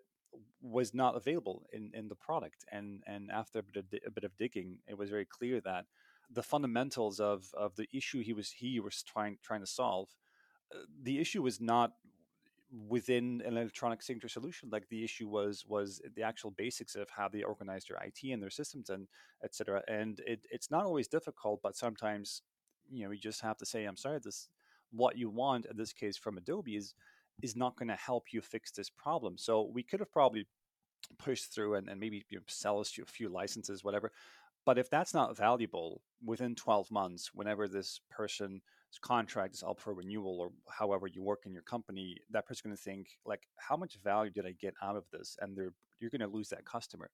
was 0.61 0.93
not 0.93 1.15
available 1.15 1.65
in, 1.71 1.91
in 1.93 2.09
the 2.09 2.15
product. 2.15 2.65
And 2.71 3.01
and 3.07 3.31
after 3.31 3.59
a 3.59 3.63
bit, 3.63 3.77
of, 3.77 3.85
a 4.05 4.11
bit 4.11 4.23
of 4.23 4.35
digging 4.37 4.79
it 4.87 4.97
was 4.97 5.09
very 5.09 5.25
clear 5.25 5.61
that 5.61 5.85
the 6.29 6.43
fundamentals 6.43 7.19
of 7.19 7.45
of 7.53 7.75
the 7.75 7.87
issue 7.93 8.21
he 8.21 8.33
was 8.33 8.51
he 8.51 8.79
was 8.79 9.03
trying 9.03 9.37
trying 9.41 9.61
to 9.61 9.67
solve 9.67 10.09
uh, 10.75 10.79
the 11.01 11.19
issue 11.19 11.41
was 11.41 11.61
not 11.61 11.93
within 12.89 13.41
an 13.45 13.55
electronic 13.55 14.01
signature 14.01 14.27
solution 14.27 14.69
like 14.69 14.87
the 14.89 15.03
issue 15.03 15.27
was 15.27 15.65
was 15.67 16.01
the 16.15 16.21
actual 16.21 16.51
basics 16.51 16.95
of 16.95 17.09
how 17.09 17.29
they 17.29 17.41
organized 17.41 17.89
their 17.89 17.97
IT 18.05 18.29
and 18.29 18.43
their 18.43 18.49
systems 18.49 18.89
and 18.89 19.07
etc 19.41 19.81
and 19.87 20.19
it, 20.27 20.45
it's 20.51 20.69
not 20.69 20.83
always 20.83 21.07
difficult 21.07 21.61
but 21.63 21.77
sometimes 21.77 22.41
you 22.91 23.05
know 23.05 23.11
you 23.11 23.19
just 23.19 23.41
have 23.41 23.57
to 23.57 23.65
say 23.65 23.85
I'm 23.85 23.95
sorry 23.95 24.19
this 24.21 24.49
what 24.91 25.17
you 25.17 25.29
want 25.29 25.65
in 25.65 25.77
this 25.77 25.93
case 25.93 26.17
from 26.17 26.37
Adobe 26.37 26.75
is 26.75 26.93
is 27.41 27.55
not 27.55 27.77
going 27.77 27.89
to 27.89 27.95
help 27.95 28.33
you 28.33 28.41
fix 28.41 28.71
this 28.71 28.89
problem. 28.89 29.37
So 29.37 29.69
we 29.71 29.83
could 29.83 29.99
have 29.99 30.11
probably 30.11 30.47
pushed 31.19 31.53
through 31.53 31.75
and, 31.75 31.87
and 31.87 31.99
maybe 31.99 32.25
you 32.29 32.39
know, 32.39 32.43
sell 32.47 32.79
us 32.79 32.97
a 32.97 33.05
few 33.05 33.29
licenses 33.29 33.83
whatever 33.83 34.11
but 34.65 34.79
if 34.79 34.89
that's 34.89 35.13
not 35.13 35.37
valuable 35.37 36.01
within 36.25 36.55
12 36.55 36.91
months 36.91 37.29
whenever 37.33 37.67
this 37.67 38.01
person 38.09 38.61
contract 38.97 39.55
is 39.55 39.63
up 39.63 39.79
for 39.79 39.93
renewal 39.93 40.39
or 40.39 40.51
however 40.69 41.07
you 41.07 41.21
work 41.23 41.43
in 41.45 41.53
your 41.53 41.63
company, 41.63 42.17
that 42.31 42.45
person's 42.45 42.61
going 42.61 42.75
to 42.75 42.81
think 42.81 43.07
like, 43.25 43.47
how 43.57 43.77
much 43.77 43.97
value 44.03 44.31
did 44.31 44.45
I 44.45 44.53
get 44.59 44.73
out 44.81 44.95
of 44.95 45.05
this? 45.11 45.37
And 45.41 45.55
they're 45.57 45.73
you're 45.99 46.11
going 46.11 46.21
to 46.21 46.27
lose 46.27 46.49
that 46.49 46.65
customer. 46.65 47.09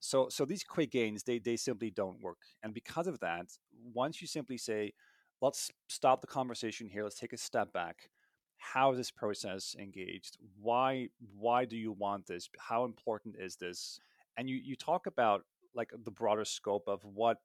So 0.00 0.28
so 0.28 0.44
these 0.44 0.62
quick 0.62 0.92
gains 0.92 1.22
they 1.24 1.38
they 1.38 1.56
simply 1.56 1.90
don't 1.90 2.20
work. 2.20 2.38
And 2.62 2.72
because 2.72 3.06
of 3.06 3.18
that, 3.20 3.46
once 3.92 4.20
you 4.20 4.26
simply 4.26 4.58
say, 4.58 4.92
let's 5.40 5.70
stop 5.88 6.20
the 6.20 6.26
conversation 6.26 6.88
here, 6.88 7.04
let's 7.04 7.18
take 7.18 7.32
a 7.32 7.38
step 7.38 7.72
back. 7.72 8.10
How 8.58 8.92
is 8.92 8.98
this 8.98 9.10
process 9.10 9.76
engaged? 9.78 10.36
Why 10.60 11.08
why 11.36 11.64
do 11.64 11.76
you 11.76 11.92
want 11.92 12.26
this? 12.26 12.48
How 12.58 12.84
important 12.84 13.36
is 13.38 13.56
this? 13.56 14.00
And 14.36 14.48
you 14.48 14.56
you 14.56 14.76
talk 14.76 15.06
about 15.06 15.44
like 15.74 15.90
the 16.04 16.10
broader 16.10 16.44
scope 16.44 16.84
of 16.88 17.04
what 17.04 17.38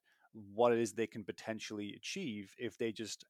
what 0.53 0.73
it 0.73 0.79
is 0.79 0.93
they 0.93 1.07
can 1.07 1.23
potentially 1.23 1.93
achieve 1.95 2.53
if 2.57 2.77
they 2.77 2.91
just 2.91 3.25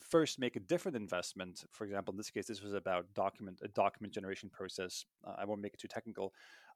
first 0.00 0.38
make 0.38 0.56
a 0.56 0.60
different 0.60 0.96
investment. 0.96 1.64
For 1.70 1.84
example, 1.84 2.12
in 2.12 2.18
this 2.18 2.30
case, 2.30 2.46
this 2.46 2.62
was 2.62 2.72
about 2.72 3.06
document 3.14 3.60
a 3.62 3.68
document 3.68 4.12
generation 4.12 4.50
process. 4.50 5.04
Uh, 5.26 5.34
I 5.38 5.44
won't 5.44 5.60
make 5.60 5.74
it 5.74 5.80
too 5.80 5.88
technical. 5.88 6.32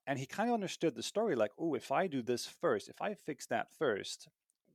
And 0.06 0.18
he 0.18 0.26
kind 0.26 0.48
of 0.48 0.54
understood 0.54 0.94
the 0.94 1.02
story 1.02 1.36
like, 1.36 1.50
oh, 1.58 1.74
if 1.74 1.92
I 1.92 2.06
do 2.06 2.22
this 2.22 2.46
first, 2.46 2.88
if 2.88 3.02
I 3.02 3.14
fix 3.14 3.46
that 3.46 3.68
first, 3.78 4.28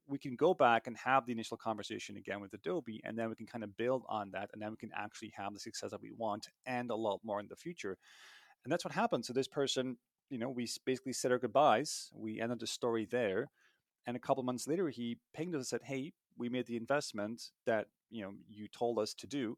we 0.06 0.20
can 0.20 0.36
go 0.36 0.54
back 0.54 0.86
and 0.86 0.98
have 0.98 1.26
the 1.26 1.32
initial 1.32 1.58
conversation 1.58 2.18
again 2.18 2.42
with 2.42 2.54
Adobe, 2.54 3.02
and 3.04 3.18
then 3.18 3.30
we 3.30 3.36
can 3.36 3.48
kind 3.48 3.64
of 3.64 3.76
build 3.78 4.04
on 4.10 4.32
that, 4.32 4.50
and 4.54 4.62
then 4.62 4.70
we 4.70 4.78
can 4.78 4.92
actually 4.96 5.32
have 5.36 5.54
the 5.54 5.60
success 5.60 5.92
that 5.92 6.02
we 6.02 6.12
want 6.12 6.50
and 6.66 6.92
a 6.92 6.96
lot 6.96 7.22
more 7.24 7.40
in 7.40 7.48
the 7.48 7.56
future. 7.56 7.98
And 8.64 8.72
that's 8.72 8.86
what 8.86 8.94
happened. 8.94 9.26
So 9.26 9.34
this 9.34 9.48
person, 9.48 9.98
you 10.30 10.38
know, 10.38 10.50
we 10.50 10.68
basically 10.86 11.14
said 11.14 11.32
our 11.32 11.40
goodbyes. 11.40 12.12
We 12.14 12.40
ended 12.42 12.60
the 12.60 12.68
story 12.68 13.08
there. 13.10 13.50
And 14.06 14.18
a 14.18 14.20
couple 14.20 14.44
months 14.44 14.68
later, 14.68 14.90
he 14.90 15.18
pinged 15.34 15.56
us 15.56 15.60
and 15.60 15.68
said, 15.68 15.84
"Hey, 15.84 16.14
we 16.38 16.50
made 16.50 16.66
the 16.66 16.78
investment 16.78 17.50
that 17.66 17.88
you 18.10 18.22
know 18.24 18.34
you 18.50 18.68
told 18.68 19.00
us 19.00 19.14
to 19.14 19.28
do 19.28 19.58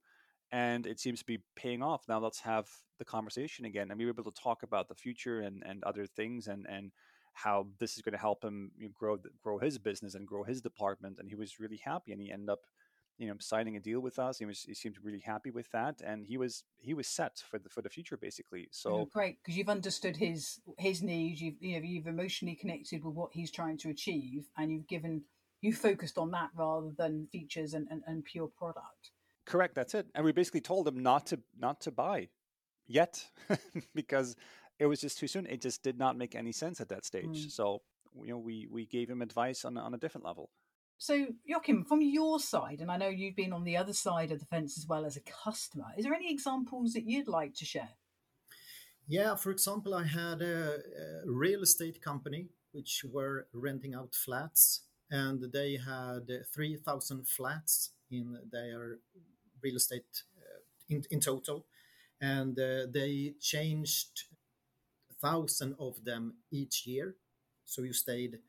and 0.52 0.86
it 0.86 1.00
seems 1.00 1.20
to 1.20 1.26
be 1.26 1.40
paying 1.56 1.82
off. 1.82 2.04
Now 2.08 2.20
let's 2.20 2.40
have 2.42 2.70
the 3.00 3.06
conversation 3.06 3.66
again 3.66 3.90
and 3.90 4.00
we 4.00 4.06
were 4.06 4.12
able 4.12 4.32
to 4.32 4.42
talk 4.42 4.64
about 4.64 4.88
the 4.88 4.96
future 4.96 5.42
and 5.42 5.64
and 5.66 5.84
other 5.84 6.06
things 6.06 6.48
and 6.48 6.66
and 6.70 6.92
how 7.34 7.68
this 7.80 7.98
is 7.98 8.02
going 8.02 8.14
to 8.14 8.18
help 8.18 8.44
him 8.44 8.72
you 8.78 8.86
know, 8.86 8.94
grow 8.98 9.18
grow 9.44 9.60
his 9.60 9.78
business 9.78 10.16
and 10.16 10.28
grow 10.28 10.44
his 10.44 10.62
department 10.62 11.18
and 11.20 11.28
he 11.30 11.36
was 11.36 11.60
really 11.60 11.82
happy 11.84 12.14
and 12.14 12.22
he 12.22 12.32
ended 12.32 12.50
up 12.50 12.62
you 13.18 13.28
know 13.28 13.36
signing 13.40 13.76
a 13.76 13.80
deal 13.80 14.00
with 14.00 14.20
us. 14.20 14.40
He 14.40 14.46
was 14.46 14.62
he 14.62 14.74
seemed 14.74 14.98
really 15.04 15.20
happy 15.20 15.52
with 15.52 15.70
that 15.72 16.02
and 16.06 16.26
he 16.26 16.38
was 16.38 16.64
he 16.78 16.94
was 16.94 17.08
set 17.08 17.44
for 17.50 17.60
the 17.60 17.70
for 17.70 17.82
the 17.82 17.90
future 17.90 18.18
basically. 18.18 18.64
Oh, 18.64 18.72
so 18.72 18.90
oh, 18.92 19.10
great 19.12 19.38
because 19.42 19.58
you've 19.58 19.70
understood 19.70 20.18
his 20.18 20.60
his 20.78 21.02
needs 21.02 21.42
you've 21.42 21.62
you 21.62 21.80
know 21.80 21.86
you've 21.86 22.08
emotionally 22.08 22.56
connected 22.56 23.04
with 23.04 23.14
what 23.14 23.32
he's 23.34 23.52
trying 23.52 23.78
to 23.80 23.90
achieve 23.90 24.46
and 24.58 24.72
you've 24.72 24.88
given 24.88 25.24
you 25.62 25.74
focused 25.74 26.18
on 26.18 26.32
that 26.32 26.50
rather 26.56 26.92
than 26.98 27.28
features 27.32 27.74
and, 27.74 27.88
and, 27.90 28.04
and 28.06 28.24
pure 28.24 28.48
product. 28.48 29.12
Correct. 29.46 29.76
That's 29.76 29.94
it. 29.94 30.08
And 30.16 30.26
we 30.26 30.32
basically 30.32 30.62
told 30.62 30.86
them 30.86 31.02
not 31.02 31.28
to 31.28 31.40
not 31.60 31.82
to 31.82 31.92
buy 31.92 32.30
yet 32.88 33.26
because 33.96 34.36
it 34.80 34.88
was 34.88 35.00
just 35.00 35.20
too 35.20 35.28
soon. 35.28 35.46
It 35.46 35.62
just 35.62 35.84
did 35.84 35.98
not 35.98 36.18
make 36.18 36.36
any 36.36 36.52
sense 36.52 36.82
at 36.82 36.90
that 36.90 37.06
stage. 37.06 37.48
Mm. 37.48 37.52
So 37.52 37.82
you 38.24 38.30
know, 38.30 38.38
we 38.38 38.68
we 38.70 38.86
gave 38.86 39.10
him 39.10 39.22
advice 39.22 39.66
on 39.66 39.78
on 39.78 39.94
a 39.94 39.98
different 39.98 40.26
level. 40.26 40.50
So 40.98 41.28
Joakim, 41.50 41.86
from 41.86 42.02
your 42.02 42.40
side, 42.40 42.80
and 42.80 42.90
I 42.90 42.98
know 42.98 43.10
you've 43.10 43.36
been 43.36 43.54
on 43.54 43.66
the 43.66 43.78
other 43.78 43.94
side 43.94 44.32
of 44.32 44.40
the 44.40 44.46
fence 44.46 44.78
as 44.78 44.88
well 44.88 45.06
as 45.06 45.18
a 45.18 45.22
customer. 45.22 45.88
Is 45.98 46.06
there 46.06 46.14
any 46.14 46.32
examples 46.32 46.94
that 46.94 47.04
you'd 47.06 47.28
like 47.28 47.54
to 47.56 47.66
share? 47.66 47.90
Yeah, 49.08 49.36
for 49.36 49.52
example, 49.52 49.94
I 49.94 50.06
had 50.06 50.42
a, 50.42 50.78
a 51.26 51.32
real 51.32 51.62
estate 51.62 52.02
company 52.02 52.48
which 52.72 53.06
were 53.12 53.48
renting 53.54 53.94
out 53.94 54.16
flats 54.16 54.82
and 55.12 55.52
they 55.54 55.78
had 55.78 56.30
3,000 56.54 57.28
flats 57.28 57.92
in 58.12 58.38
their 58.52 58.98
real 59.62 59.76
estate 59.76 60.24
uh, 60.38 60.62
in, 60.90 61.04
in 61.12 61.20
total. 61.20 61.66
And 62.22 62.60
uh, 62.60 62.88
they 62.92 63.36
changed 63.42 64.26
thousand 65.22 65.76
of 65.80 66.04
them 66.04 66.36
each 66.52 66.86
year. 66.86 67.16
So 67.66 67.82
you 67.84 67.94
stayed 67.94 68.40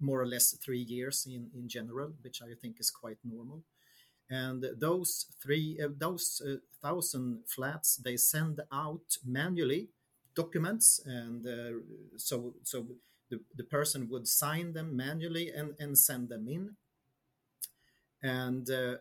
more 0.00 0.20
or 0.20 0.26
less 0.26 0.56
three 0.64 0.80
years 0.80 1.26
in, 1.26 1.50
in 1.54 1.68
general, 1.68 2.12
which 2.22 2.40
I 2.42 2.54
think 2.60 2.78
is 2.80 2.90
quite 2.90 3.18
normal. 3.24 3.64
And 4.30 4.64
those 4.78 5.26
three, 5.42 5.80
uh, 5.82 5.88
those 5.98 6.42
uh, 6.46 6.56
thousand 6.82 7.40
flats, 7.46 7.96
they 7.96 8.16
send 8.16 8.60
out 8.72 9.18
manually 9.26 9.90
documents, 10.34 11.00
and 11.06 11.46
uh, 11.46 11.78
so 12.16 12.54
so 12.64 12.86
the, 13.30 13.40
the 13.56 13.64
person 13.64 14.08
would 14.10 14.26
sign 14.26 14.72
them 14.72 14.96
manually 14.96 15.50
and, 15.50 15.74
and 15.78 15.98
send 15.98 16.28
them 16.28 16.48
in. 16.48 16.76
And 18.22 18.68
uh, 18.70 18.96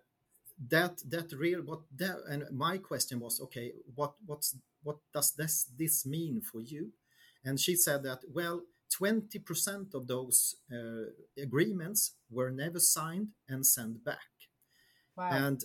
that 0.70 1.02
that 1.10 1.32
real 1.34 1.62
what 1.62 1.82
that 1.96 2.18
and 2.30 2.44
my 2.52 2.80
question 2.80 3.20
was 3.20 3.40
okay 3.40 3.74
what 3.94 4.14
what's 4.26 4.56
what 4.82 4.98
does 5.14 5.32
this 5.32 5.68
this 5.78 6.06
mean 6.06 6.42
for 6.42 6.62
you? 6.62 6.92
And 7.44 7.60
she 7.60 7.76
said 7.76 8.04
that 8.04 8.22
well 8.32 8.64
20% 9.00 9.94
of 9.94 10.08
those 10.08 10.56
uh, 10.72 11.12
agreements 11.38 12.14
were 12.32 12.50
never 12.50 12.80
signed 12.80 13.28
and 13.50 13.66
sent 13.66 14.06
back. 14.06 14.30
Wow. 15.18 15.30
and 15.32 15.64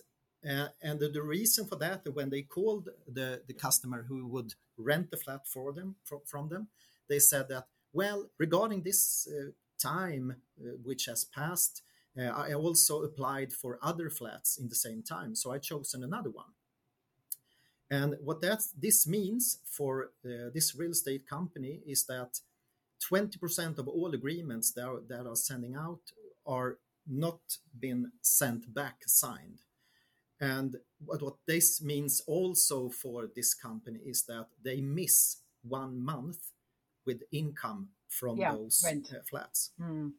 uh, 0.48 0.68
and 0.82 0.98
the, 0.98 1.08
the, 1.08 1.22
reason 1.22 1.66
for 1.66 1.76
that 1.76 2.02
when 2.14 2.30
they 2.30 2.42
called 2.42 2.88
the 3.06 3.42
the 3.46 3.54
customer 3.54 4.04
who 4.08 4.26
would 4.26 4.54
rent 4.76 5.10
the 5.10 5.16
flat 5.16 5.46
for 5.46 5.72
them 5.72 5.94
from, 6.04 6.20
from 6.24 6.48
them 6.48 6.68
they 7.08 7.18
said 7.18 7.48
that 7.48 7.66
well, 7.92 8.30
regarding 8.38 8.82
this 8.82 9.28
uh, 9.28 9.50
time 9.80 10.36
uh, 10.60 10.70
which 10.82 11.06
has 11.06 11.24
passed, 11.24 11.82
uh, 12.18 12.24
I 12.24 12.52
also 12.54 13.02
applied 13.02 13.52
for 13.52 13.78
other 13.82 14.10
flats 14.10 14.58
in 14.58 14.68
the 14.68 14.74
same 14.74 15.02
time, 15.02 15.34
so 15.34 15.50
I 15.50 15.58
chosen 15.58 16.02
another 16.02 16.30
one. 16.30 16.52
And 17.90 18.16
what 18.22 18.40
that 18.40 18.62
this 18.78 19.06
means 19.06 19.58
for 19.64 20.12
this 20.22 20.74
real 20.74 20.92
estate 20.92 21.28
company 21.28 21.80
is 21.86 22.06
that 22.06 22.40
20% 23.10 23.78
of 23.78 23.88
all 23.88 24.14
agreements 24.14 24.72
that 24.72 24.86
are, 24.86 25.00
that 25.08 25.26
are 25.26 25.36
sending 25.36 25.74
out 25.74 26.00
are 26.46 26.78
not 27.06 27.40
been 27.78 28.12
sent 28.22 28.72
back 28.72 29.02
signed. 29.06 29.60
And 30.40 30.76
what, 31.04 31.22
what 31.22 31.36
this 31.46 31.82
means 31.82 32.22
also 32.26 32.88
for 32.88 33.28
this 33.34 33.54
company 33.54 34.00
is 34.04 34.22
that 34.24 34.46
they 34.62 34.80
miss 34.80 35.38
one 35.62 36.02
month 36.02 36.38
with 37.06 37.22
income 37.32 37.88
from 38.08 38.36
yeah, 38.36 38.52
those 38.52 38.84
uh, 38.86 39.18
flats. 39.28 39.70
Mm. 39.80 40.12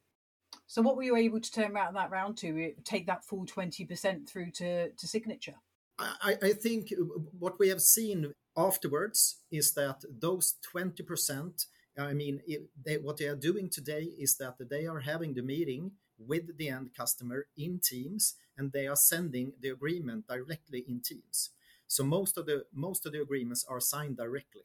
So, 0.68 0.82
what 0.82 0.96
were 0.96 1.04
you 1.04 1.16
able 1.16 1.40
to 1.40 1.52
turn 1.52 1.72
around 1.72 1.96
that 1.96 2.12
round 2.12 2.38
to? 2.38 2.74
Take 2.84 3.08
that 3.08 3.26
full 3.26 3.46
twenty 3.46 3.86
percent 3.86 4.30
through 4.30 4.52
to 4.52 4.90
to 4.90 5.08
signature. 5.08 5.56
I, 6.00 6.38
I 6.42 6.54
think 6.54 6.92
what 7.38 7.60
we 7.60 7.70
have 7.70 7.82
seen 7.82 8.34
afterwards 8.58 9.40
is 9.52 9.74
that 9.74 10.04
those 10.10 10.56
20%, 10.74 11.66
I 11.98 12.14
mean, 12.14 12.42
they, 12.84 12.98
what 12.98 13.18
they 13.18 13.28
are 13.28 13.36
doing 13.36 13.70
today 13.70 14.10
is 14.18 14.38
that 14.38 14.56
they 14.70 14.86
are 14.88 15.00
having 15.02 15.34
the 15.34 15.44
meeting 15.44 15.92
with 16.18 16.58
the 16.58 16.70
end 16.70 16.92
customer 16.96 17.46
in 17.58 17.80
Teams 17.84 18.36
and 18.58 18.72
they 18.72 18.88
are 18.88 18.96
sending 18.96 19.54
the 19.60 19.70
agreement 19.70 20.28
directly 20.28 20.84
in 20.88 21.02
Teams. 21.02 21.52
So 21.88 22.04
most 22.04 22.38
of 22.38 22.46
the 22.46 22.66
most 22.74 23.06
of 23.06 23.12
the 23.12 23.22
agreements 23.22 23.66
are 23.70 23.80
signed 23.80 24.18
directly, 24.18 24.64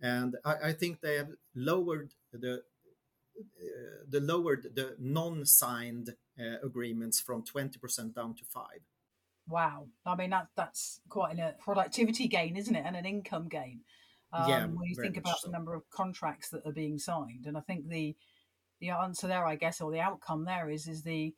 and 0.00 0.36
I, 0.44 0.54
I 0.64 0.72
think 0.72 1.00
they 1.00 1.16
have 1.16 1.30
lowered 1.54 2.12
the 2.32 2.62
uh, 3.38 4.04
the 4.08 4.20
lowered 4.20 4.74
the 4.74 4.96
non-signed 4.98 6.14
uh, 6.40 6.56
agreements 6.64 7.20
from 7.20 7.42
20% 7.42 8.14
down 8.14 8.34
to 8.34 8.44
5 8.44 8.64
wow. 9.48 9.86
I 10.04 10.16
mean 10.16 10.30
that 10.30 10.48
that's 10.56 11.00
quite 11.08 11.38
a 11.38 11.54
productivity 11.60 12.28
gain 12.28 12.56
isn't 12.56 12.74
it? 12.74 12.84
And 12.86 12.96
an 12.96 13.04
income 13.04 13.48
gain. 13.48 13.80
Um, 14.32 14.48
yeah, 14.48 14.66
when 14.66 14.88
you 14.88 14.96
think 14.96 15.16
about 15.16 15.38
so. 15.38 15.48
the 15.48 15.52
number 15.52 15.74
of 15.74 15.88
contracts 15.90 16.48
that 16.50 16.66
are 16.66 16.72
being 16.72 16.98
signed 16.98 17.46
and 17.46 17.56
i 17.56 17.60
think 17.60 17.88
the 17.88 18.16
the 18.80 18.90
answer 18.90 19.28
there 19.28 19.46
i 19.46 19.54
guess 19.54 19.80
or 19.80 19.92
the 19.92 20.00
outcome 20.00 20.44
there 20.44 20.68
is 20.68 20.88
is 20.88 21.02
the 21.02 21.32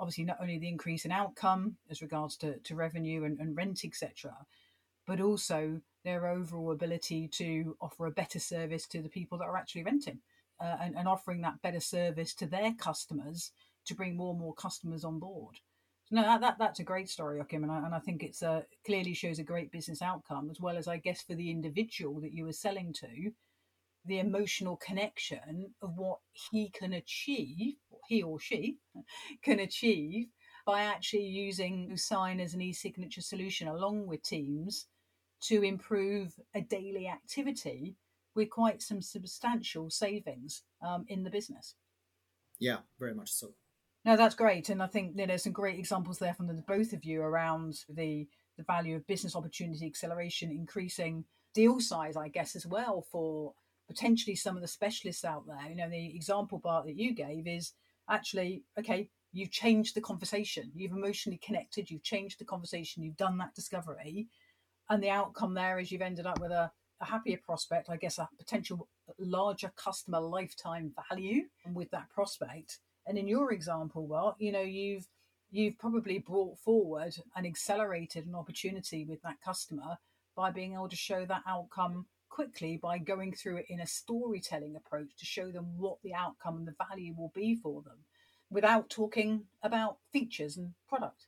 obviously 0.00 0.24
not 0.24 0.38
only 0.40 0.58
the 0.58 0.68
increase 0.68 1.04
in 1.04 1.12
outcome 1.12 1.76
as 1.88 2.02
regards 2.02 2.36
to, 2.36 2.58
to 2.58 2.74
revenue 2.74 3.24
and, 3.24 3.38
and 3.38 3.56
rent 3.56 3.82
etc 3.84 4.34
but 5.06 5.20
also 5.20 5.80
their 6.06 6.28
overall 6.28 6.70
ability 6.70 7.26
to 7.26 7.76
offer 7.80 8.06
a 8.06 8.12
better 8.12 8.38
service 8.38 8.86
to 8.86 9.02
the 9.02 9.08
people 9.08 9.36
that 9.36 9.44
are 9.44 9.56
actually 9.56 9.82
renting 9.82 10.20
uh, 10.60 10.76
and, 10.80 10.96
and, 10.96 11.08
offering 11.08 11.40
that 11.42 11.60
better 11.62 11.80
service 11.80 12.32
to 12.32 12.46
their 12.46 12.72
customers 12.72 13.50
to 13.84 13.94
bring 13.94 14.16
more 14.16 14.30
and 14.30 14.40
more 14.40 14.54
customers 14.54 15.04
on 15.04 15.18
board. 15.18 15.56
No, 16.12 16.22
that, 16.22 16.40
that 16.42 16.58
that's 16.60 16.78
a 16.78 16.84
great 16.84 17.10
story, 17.10 17.40
Joakim, 17.40 17.64
and 17.64 17.72
I, 17.72 17.78
and 17.78 17.92
I 17.92 17.98
think 17.98 18.22
it's 18.22 18.42
clearly 18.86 19.14
shows 19.14 19.40
a 19.40 19.42
great 19.42 19.72
business 19.72 20.00
outcome 20.00 20.48
as 20.48 20.60
well 20.60 20.76
as 20.76 20.86
I 20.86 20.98
guess 20.98 21.22
for 21.22 21.34
the 21.34 21.50
individual 21.50 22.20
that 22.20 22.32
you 22.32 22.44
were 22.44 22.52
selling 22.52 22.92
to, 23.00 23.32
the 24.04 24.20
emotional 24.20 24.76
connection 24.76 25.74
of 25.82 25.98
what 25.98 26.20
he 26.32 26.70
can 26.70 26.92
achieve, 26.92 27.74
he 28.08 28.22
or 28.22 28.38
she 28.38 28.76
can 29.42 29.58
achieve 29.58 30.28
by 30.64 30.82
actually 30.82 31.26
using 31.26 31.96
Sign 31.96 32.38
as 32.38 32.54
an 32.54 32.62
e-signature 32.62 33.22
solution 33.22 33.66
along 33.66 34.06
with 34.06 34.22
Teams 34.22 34.86
to 35.48 35.62
improve 35.62 36.34
a 36.54 36.60
daily 36.60 37.08
activity 37.08 37.96
with 38.34 38.50
quite 38.50 38.82
some 38.82 39.00
substantial 39.00 39.90
savings 39.90 40.62
um, 40.86 41.04
in 41.08 41.24
the 41.24 41.30
business. 41.30 41.74
Yeah, 42.58 42.78
very 42.98 43.14
much 43.14 43.32
so. 43.32 43.54
No, 44.04 44.16
that's 44.16 44.34
great, 44.36 44.68
and 44.68 44.82
I 44.82 44.86
think 44.86 45.12
you 45.12 45.22
know, 45.22 45.26
there's 45.26 45.42
some 45.42 45.52
great 45.52 45.78
examples 45.78 46.18
there 46.18 46.34
from 46.34 46.46
the 46.46 46.54
both 46.54 46.92
of 46.92 47.04
you 47.04 47.22
around 47.22 47.80
the 47.88 48.28
the 48.56 48.62
value 48.62 48.96
of 48.96 49.06
business 49.06 49.36
opportunity 49.36 49.86
acceleration, 49.86 50.50
increasing 50.50 51.24
deal 51.54 51.80
size, 51.80 52.16
I 52.16 52.28
guess, 52.28 52.56
as 52.56 52.66
well 52.66 53.04
for 53.10 53.52
potentially 53.88 54.36
some 54.36 54.56
of 54.56 54.62
the 54.62 54.68
specialists 54.68 55.24
out 55.24 55.46
there. 55.46 55.68
You 55.68 55.76
know, 55.76 55.90
the 55.90 56.14
example 56.14 56.58
Bart 56.58 56.86
that 56.86 56.96
you 56.96 57.14
gave 57.14 57.46
is 57.46 57.72
actually 58.08 58.64
okay. 58.78 59.10
You've 59.32 59.50
changed 59.50 59.94
the 59.94 60.00
conversation. 60.00 60.70
You've 60.74 60.92
emotionally 60.92 61.38
connected. 61.44 61.90
You've 61.90 62.02
changed 62.02 62.38
the 62.38 62.44
conversation. 62.44 63.02
You've 63.02 63.18
done 63.18 63.36
that 63.38 63.54
discovery, 63.54 64.28
and 64.88 65.02
the 65.02 65.10
outcome 65.10 65.54
there 65.54 65.78
is 65.78 65.90
you've 65.90 66.02
ended 66.02 66.26
up 66.26 66.40
with 66.40 66.52
a 66.52 66.70
a 67.00 67.04
happier 67.04 67.38
prospect, 67.44 67.90
I 67.90 67.96
guess, 67.96 68.18
a 68.18 68.28
potential 68.38 68.88
larger 69.18 69.72
customer 69.76 70.20
lifetime 70.20 70.94
value 71.10 71.42
with 71.72 71.90
that 71.90 72.08
prospect. 72.10 72.78
And 73.06 73.18
in 73.18 73.28
your 73.28 73.52
example, 73.52 74.06
well, 74.06 74.36
you 74.38 74.52
know, 74.52 74.62
you've 74.62 75.06
you've 75.50 75.78
probably 75.78 76.18
brought 76.18 76.58
forward 76.58 77.14
and 77.36 77.46
accelerated 77.46 78.26
an 78.26 78.34
opportunity 78.34 79.04
with 79.04 79.22
that 79.22 79.40
customer 79.44 79.98
by 80.34 80.50
being 80.50 80.74
able 80.74 80.88
to 80.88 80.96
show 80.96 81.24
that 81.24 81.42
outcome 81.46 82.06
quickly 82.28 82.76
by 82.76 82.98
going 82.98 83.32
through 83.32 83.56
it 83.56 83.66
in 83.68 83.80
a 83.80 83.86
storytelling 83.86 84.74
approach 84.76 85.08
to 85.16 85.24
show 85.24 85.50
them 85.50 85.78
what 85.78 85.98
the 86.02 86.12
outcome 86.12 86.56
and 86.56 86.66
the 86.66 86.74
value 86.90 87.14
will 87.16 87.32
be 87.34 87.54
for 87.54 87.80
them 87.82 87.98
without 88.50 88.90
talking 88.90 89.44
about 89.62 89.98
features 90.12 90.56
and 90.56 90.74
product. 90.88 91.26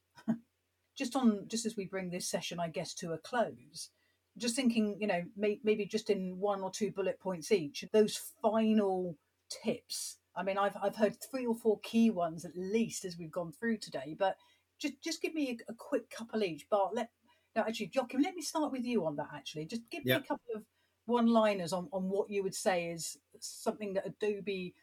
Just 0.99 1.15
on 1.15 1.45
just 1.47 1.65
as 1.65 1.77
we 1.77 1.85
bring 1.85 2.11
this 2.11 2.29
session, 2.29 2.59
I 2.59 2.69
guess, 2.69 2.93
to 2.95 3.13
a 3.13 3.19
close, 3.19 3.91
just 4.37 4.57
thinking, 4.57 4.97
you 5.01 5.07
know, 5.07 5.23
may, 5.37 5.61
maybe 5.63 5.87
just 5.87 6.11
in 6.11 6.39
one 6.39 6.61
or 6.61 6.71
two 6.71 6.91
bullet 6.91 7.21
points 7.21 7.53
each, 7.53 7.85
those 7.93 8.21
final 8.43 9.17
tips. 9.63 10.17
I 10.35 10.43
mean, 10.43 10.59
I've, 10.59 10.77
I've 10.83 10.97
heard 10.97 11.17
three 11.21 11.47
or 11.47 11.55
four 11.55 11.79
key 11.81 12.11
ones 12.11 12.45
at 12.45 12.57
least 12.57 13.05
as 13.05 13.17
we've 13.17 13.31
gone 13.31 13.53
through 13.53 13.79
today, 13.79 14.17
but 14.19 14.37
just 14.79 15.01
just 15.01 15.23
give 15.23 15.35
me 15.35 15.59
a, 15.69 15.73
a 15.73 15.75
quick 15.75 16.11
couple 16.11 16.43
each. 16.43 16.69
Bart, 16.69 16.95
let 16.95 17.11
no, 17.57 17.63
actually, 17.63 17.89
Joakim, 17.89 18.23
let 18.23 18.35
me 18.35 18.43
start 18.43 18.73
with 18.73 18.85
you 18.85 19.07
on 19.07 19.17
that. 19.17 19.29
Actually, 19.35 19.67
just 19.67 19.83
give 19.91 20.05
me 20.05 20.13
a 20.13 20.21
couple 20.21 20.55
of 20.55 20.63
one-liners 21.07 21.73
on, 21.73 21.89
on 21.93 22.09
what 22.09 22.31
you 22.31 22.43
would 22.43 22.55
say 22.55 22.87
is 22.91 23.19
something 23.41 23.95
that 23.95 24.07
Adobe 24.07 24.75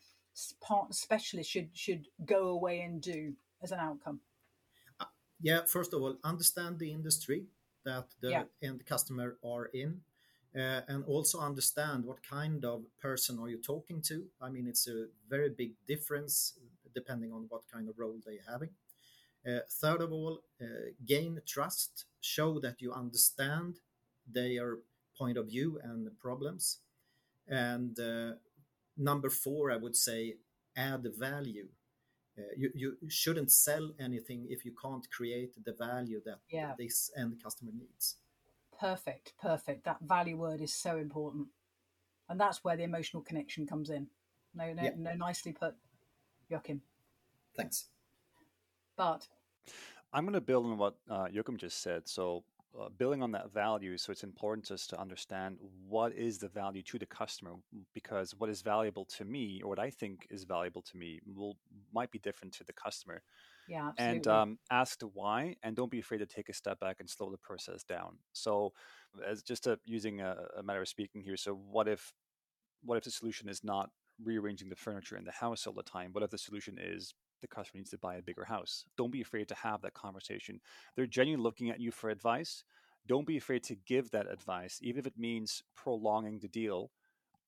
partner 0.62 0.94
specialist 0.94 1.50
should 1.50 1.70
should 1.74 2.08
go 2.26 2.48
away 2.48 2.82
and 2.82 3.02
do 3.02 3.34
as 3.62 3.72
an 3.72 3.80
outcome. 3.80 4.20
Yeah, 5.42 5.62
first 5.66 5.94
of 5.94 6.02
all, 6.02 6.18
understand 6.24 6.80
the 6.80 6.92
industry 6.92 7.46
that 7.84 8.08
the 8.22 8.30
yeah. 8.30 8.44
end 8.62 8.86
customer 8.86 9.38
are 9.44 9.66
in 9.66 10.02
uh, 10.56 10.82
and 10.88 11.04
also 11.06 11.40
understand 11.40 12.06
what 12.06 12.28
kind 12.28 12.64
of 12.66 12.84
person 13.02 13.40
are 13.40 13.50
you 13.50 13.58
talking 13.58 14.02
to. 14.02 14.26
I 14.42 14.50
mean 14.50 14.68
it's 14.68 14.88
a 14.88 15.08
very 15.30 15.50
big 15.50 15.74
difference 15.88 16.54
depending 16.94 17.32
on 17.32 17.46
what 17.50 17.62
kind 17.72 17.90
of 17.90 18.00
role 18.00 18.20
they're 18.26 18.50
having. 18.50 18.70
Uh, 19.46 19.60
third 19.70 20.02
of 20.02 20.12
all 20.12 20.40
uh, 20.62 20.66
gain 21.06 21.42
trust 21.46 22.06
show 22.22 22.60
that 22.60 22.82
you 22.82 22.92
understand 22.94 23.76
their 24.28 24.78
point 25.18 25.38
of 25.38 25.48
view 25.48 25.80
and 25.84 26.10
problems. 26.20 26.80
And 27.48 28.00
uh, 28.00 28.32
number 28.98 29.30
four 29.30 29.72
i 29.72 29.78
would 29.78 29.96
say 29.96 30.36
add 30.76 31.06
value 31.18 31.68
you, 32.58 32.72
you 32.76 32.98
shouldn't 33.10 33.52
sell 33.52 33.92
anything 34.00 34.48
if 34.50 34.66
you 34.66 34.74
can't 34.82 35.10
create 35.10 35.52
the 35.64 35.74
value 35.74 36.22
that 36.26 36.40
yeah. 36.50 36.74
this 36.78 37.12
end 37.18 37.42
customer 37.42 37.72
needs. 37.74 38.18
Perfect, 38.80 39.34
perfect. 39.42 39.86
That 39.86 39.98
value 40.02 40.38
word 40.38 40.62
is 40.62 40.74
so 40.74 40.98
important, 40.98 41.48
and 42.30 42.40
that's 42.40 42.64
where 42.64 42.76
the 42.76 42.84
emotional 42.84 43.24
connection 43.24 43.66
comes 43.66 43.90
in. 43.90 44.08
No, 44.54 44.74
no, 44.74 44.84
yeah. 44.84 44.92
no. 44.98 45.14
Nicely 45.14 45.54
put, 45.54 45.76
Joakim. 46.52 46.82
Thanks. 47.56 47.86
But 48.98 49.28
I'm 50.12 50.26
going 50.26 50.34
to 50.34 50.42
build 50.42 50.66
on 50.66 50.78
what 50.78 50.96
uh, 51.10 51.28
Joakim 51.28 51.58
just 51.58 51.82
said. 51.82 52.08
So 52.08 52.44
uh, 52.80 52.90
building 52.98 53.24
on 53.24 53.32
that 53.32 53.54
value 53.54 53.98
so 53.98 54.12
it's 54.12 54.24
important 54.24 54.66
just 54.66 54.90
to 54.90 55.00
understand 55.00 55.58
what 55.88 56.14
is 56.14 56.38
the 56.38 56.48
value 56.48 56.82
to 56.82 57.00
the 57.00 57.06
customer 57.06 57.52
because 57.94 58.36
what 58.38 58.50
is 58.50 58.62
valuable 58.62 59.06
to 59.06 59.24
me 59.24 59.62
or 59.64 59.70
what 59.70 59.80
i 59.80 59.90
think 59.90 60.28
is 60.30 60.44
valuable 60.44 60.82
to 60.82 60.98
me 60.98 61.20
will 61.26 61.56
might 61.96 62.12
be 62.12 62.20
different 62.20 62.54
to 62.54 62.64
the 62.64 62.74
customer 62.74 63.24
yeah 63.68 63.90
absolutely. 63.90 64.16
and 64.16 64.28
um, 64.28 64.60
ask 64.70 65.00
the 65.00 65.08
why 65.08 65.56
and 65.64 65.76
don't 65.76 65.90
be 65.90 66.00
afraid 66.00 66.20
to 66.20 66.26
take 66.26 66.50
a 66.50 66.54
step 66.54 66.80
back 66.80 66.98
and 67.00 67.10
slow 67.10 67.32
the 67.32 67.38
process 67.38 67.84
down 67.84 68.18
so 68.34 68.74
as 69.28 69.42
just 69.42 69.66
a, 69.66 69.80
using 69.86 70.22
a, 70.22 70.36
a 70.60 70.64
matter 70.64 70.82
of 70.82 70.88
speaking 70.88 71.22
here 71.22 71.38
so 71.38 71.54
what 71.54 71.88
if 71.88 72.14
what 72.84 72.98
if 72.98 73.04
the 73.04 73.12
solution 73.12 73.50
is 73.50 73.64
not 73.64 73.90
rearranging 74.24 74.70
the 74.70 74.76
furniture 74.76 75.18
in 75.18 75.26
the 75.26 75.32
house 75.32 75.66
all 75.66 75.74
the 75.74 75.84
time 75.84 76.10
what 76.12 76.24
if 76.24 76.30
the 76.30 76.38
solution 76.38 76.78
is 76.80 77.16
the 77.42 77.56
customer 77.56 77.80
needs 77.80 77.92
to 77.92 77.98
buy 77.98 78.16
a 78.16 78.22
bigger 78.22 78.46
house. 78.46 78.86
Don't 78.98 79.12
be 79.12 79.22
afraid 79.22 79.48
to 79.50 79.56
have 79.56 79.82
that 79.82 79.94
conversation. 79.94 80.60
They're 80.96 81.06
genuinely 81.06 81.44
looking 81.44 81.70
at 81.70 81.80
you 81.80 81.92
for 81.92 82.10
advice. 82.10 82.64
Don't 83.08 83.28
be 83.28 83.38
afraid 83.38 83.64
to 83.66 83.76
give 83.76 84.10
that 84.12 84.32
advice, 84.32 84.80
even 84.82 85.00
if 85.00 85.08
it 85.08 85.18
means 85.18 85.62
prolonging 85.76 86.40
the 86.40 86.48
deal. 86.48 86.92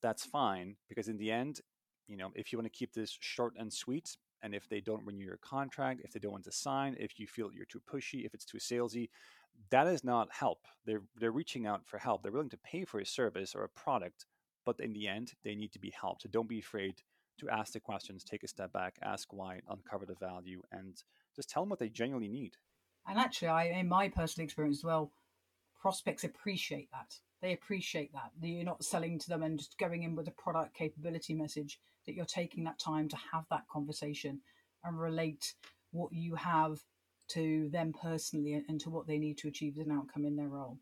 That's 0.02 0.26
fine 0.26 0.76
because 0.88 1.08
in 1.08 1.18
the 1.18 1.32
end, 1.32 1.62
you 2.08 2.16
know, 2.16 2.30
if 2.36 2.52
you 2.52 2.58
want 2.58 2.72
to 2.72 2.78
keep 2.78 2.94
this 2.94 3.18
short 3.20 3.54
and 3.58 3.74
sweet, 3.74 4.18
and 4.42 4.54
if 4.54 4.68
they 4.70 4.82
don't 4.82 5.06
renew 5.06 5.26
your 5.26 5.38
contract, 5.38 6.02
if 6.04 6.12
they 6.12 6.20
don't 6.20 6.32
want 6.32 6.44
to 6.46 6.52
sign, 6.52 6.96
if 7.00 7.20
you 7.20 7.28
feel 7.28 7.52
you're 7.54 7.66
too 7.66 7.82
pushy, 7.92 8.26
if 8.26 8.34
it's 8.34 8.46
too 8.46 8.58
salesy, 8.58 9.10
that 9.72 9.88
is 9.88 10.04
not 10.04 10.30
help. 10.32 10.66
They're 10.86 11.04
they're 11.20 11.32
reaching 11.32 11.66
out 11.66 11.86
for 11.86 11.98
help. 11.98 12.24
They're 12.24 12.32
willing 12.32 12.50
to 12.50 12.58
pay 12.58 12.86
for 12.86 13.00
a 13.00 13.06
service 13.06 13.56
or 13.56 13.64
a 13.64 13.70
product, 13.70 14.26
but 14.66 14.80
in 14.80 14.94
the 14.94 15.08
end, 15.08 15.34
they 15.44 15.56
need 15.56 15.72
to 15.74 15.80
be 15.80 15.94
helped. 16.00 16.24
So 16.24 16.30
don't 16.30 16.50
be 16.50 16.60
afraid 16.60 17.02
to 17.40 17.50
ask 17.50 17.74
the 17.74 17.80
questions, 17.80 18.24
take 18.24 18.44
a 18.44 18.48
step 18.48 18.74
back, 18.74 18.98
ask 19.04 19.32
why, 19.32 19.62
uncover 19.70 20.06
the 20.06 20.16
value, 20.16 20.62
and 20.72 20.96
just 21.36 21.50
tell 21.50 21.64
them 21.64 21.70
what 21.70 21.80
they 21.80 21.90
genuinely 21.90 22.30
need. 22.30 22.54
And 23.08 23.20
actually, 23.20 23.50
I, 23.50 23.66
in 23.66 23.88
my 23.88 24.10
personal 24.10 24.46
experience 24.46 24.80
as 24.80 24.84
well, 24.84 25.12
prospects 25.80 26.24
appreciate 26.24 26.90
that. 26.92 27.16
They 27.42 27.54
appreciate 27.54 28.12
that. 28.14 28.32
That 28.42 28.48
you're 28.48 28.66
not 28.66 28.84
selling 28.84 29.20
to 29.20 29.30
them 29.30 29.44
and 29.44 29.60
just 29.60 29.78
going 29.78 30.04
in 30.04 30.16
with 30.16 30.28
a 30.28 30.32
product 30.32 30.76
capability 30.76 31.34
message, 31.34 31.80
that 32.08 32.16
you're 32.16 32.26
taking 32.26 32.64
that 32.64 32.80
time 32.80 33.08
to 33.10 33.18
have 33.32 33.46
that 33.52 33.68
conversation 33.72 34.42
and 34.84 35.00
relate 35.00 35.54
what 35.92 36.12
you 36.12 36.36
have 36.36 36.80
to 37.30 37.70
them 37.72 37.94
personally 37.94 38.64
and 38.68 38.80
to 38.82 38.90
what 38.90 39.06
they 39.06 39.18
need 39.18 39.38
to 39.38 39.48
achieve 39.48 39.78
as 39.78 39.86
an 39.86 39.92
outcome 39.92 40.26
in 40.26 40.36
their 40.36 40.48
role. 40.48 40.80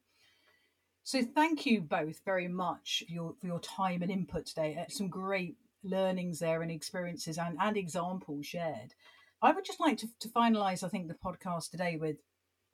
So 1.03 1.21
thank 1.21 1.65
you 1.65 1.81
both 1.81 2.21
very 2.25 2.47
much 2.47 3.03
for 3.07 3.13
your, 3.13 3.35
for 3.39 3.47
your 3.47 3.59
time 3.59 4.01
and 4.01 4.11
input 4.11 4.45
today. 4.47 4.77
Uh, 4.79 4.85
some 4.89 5.07
great 5.07 5.57
learnings 5.83 6.39
there 6.39 6.61
and 6.61 6.71
experiences 6.71 7.37
and, 7.37 7.57
and 7.59 7.77
examples 7.77 8.47
shared. 8.47 8.93
I 9.41 9.51
would 9.51 9.65
just 9.65 9.79
like 9.79 9.97
to, 9.99 10.07
to 10.21 10.29
finalize, 10.29 10.83
I 10.83 10.87
think, 10.87 11.07
the 11.07 11.13
podcast 11.13 11.69
today 11.69 11.97
with 11.99 12.17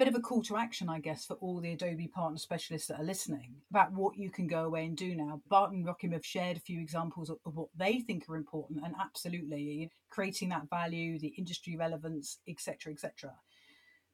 bit 0.01 0.07
of 0.07 0.15
a 0.15 0.19
call 0.19 0.41
to 0.41 0.57
action, 0.57 0.89
I 0.89 0.99
guess, 0.99 1.25
for 1.25 1.35
all 1.35 1.61
the 1.61 1.73
Adobe 1.73 2.07
partner 2.07 2.39
specialists 2.39 2.87
that 2.87 2.99
are 2.99 3.03
listening 3.03 3.57
about 3.69 3.93
what 3.93 4.17
you 4.17 4.31
can 4.31 4.47
go 4.47 4.63
away 4.63 4.85
and 4.85 4.97
do 4.97 5.13
now. 5.13 5.43
Bart 5.47 5.73
and 5.73 5.85
Joakim 5.85 6.13
have 6.13 6.25
shared 6.25 6.57
a 6.57 6.61
few 6.61 6.81
examples 6.81 7.29
of, 7.29 7.37
of 7.45 7.55
what 7.55 7.67
they 7.77 7.99
think 7.99 8.27
are 8.27 8.35
important, 8.35 8.83
and 8.83 8.95
absolutely 8.99 9.91
creating 10.09 10.49
that 10.49 10.67
value, 10.71 11.19
the 11.19 11.35
industry 11.37 11.77
relevance, 11.77 12.39
etc., 12.47 12.93
etc. 12.93 13.33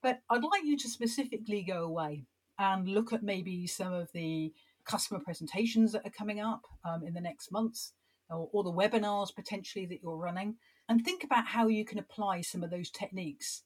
But 0.03 0.19
I'd 0.29 0.43
like 0.43 0.65
you 0.65 0.75
to 0.75 0.89
specifically 0.89 1.63
go 1.63 1.85
away 1.85 2.25
and 2.59 2.89
look 2.89 3.13
at 3.13 3.23
maybe 3.23 3.65
some 3.65 3.93
of 3.93 4.11
the 4.11 4.51
customer 4.83 5.21
presentations 5.21 5.93
that 5.93 6.05
are 6.05 6.11
coming 6.11 6.41
up 6.41 6.65
um, 6.83 7.01
in 7.07 7.13
the 7.13 7.21
next 7.21 7.49
months 7.49 7.93
or, 8.29 8.49
or 8.51 8.65
the 8.65 8.73
webinars 8.73 9.33
potentially 9.33 9.85
that 9.85 10.01
you're 10.03 10.17
running 10.17 10.57
and 10.89 11.05
think 11.05 11.23
about 11.23 11.47
how 11.47 11.67
you 11.67 11.85
can 11.85 11.97
apply 11.97 12.41
some 12.41 12.61
of 12.61 12.71
those 12.71 12.91
techniques 12.91 13.63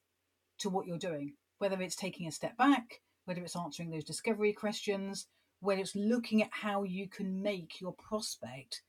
to 0.60 0.70
what 0.70 0.86
you're 0.86 1.00
doing 1.00 1.34
whether 1.62 1.80
it's 1.80 1.95
taking 1.95 2.28
a 2.28 2.32
step 2.32 2.58
back, 2.58 3.02
whether 3.26 3.43
it's 3.43 3.56
answering 3.56 3.91
those 3.91 4.04
discovery 4.04 4.52
questions, 4.52 5.28
whether 5.60 5.80
it's 5.80 5.95
looking 5.95 6.41
at 6.41 6.50
how 6.52 6.82
you 6.82 7.08
can 7.08 7.43
make 7.43 7.80
your 7.80 7.93
prospect 7.93 8.82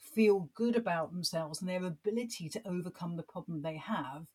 feel 0.00 0.50
good 0.52 0.74
about 0.74 1.12
themselves 1.12 1.60
and 1.60 1.70
their 1.70 1.84
ability 1.84 2.48
to 2.48 2.60
overcome 2.66 3.16
the 3.16 3.22
problem 3.22 3.62
they 3.62 3.76
have 3.76 4.26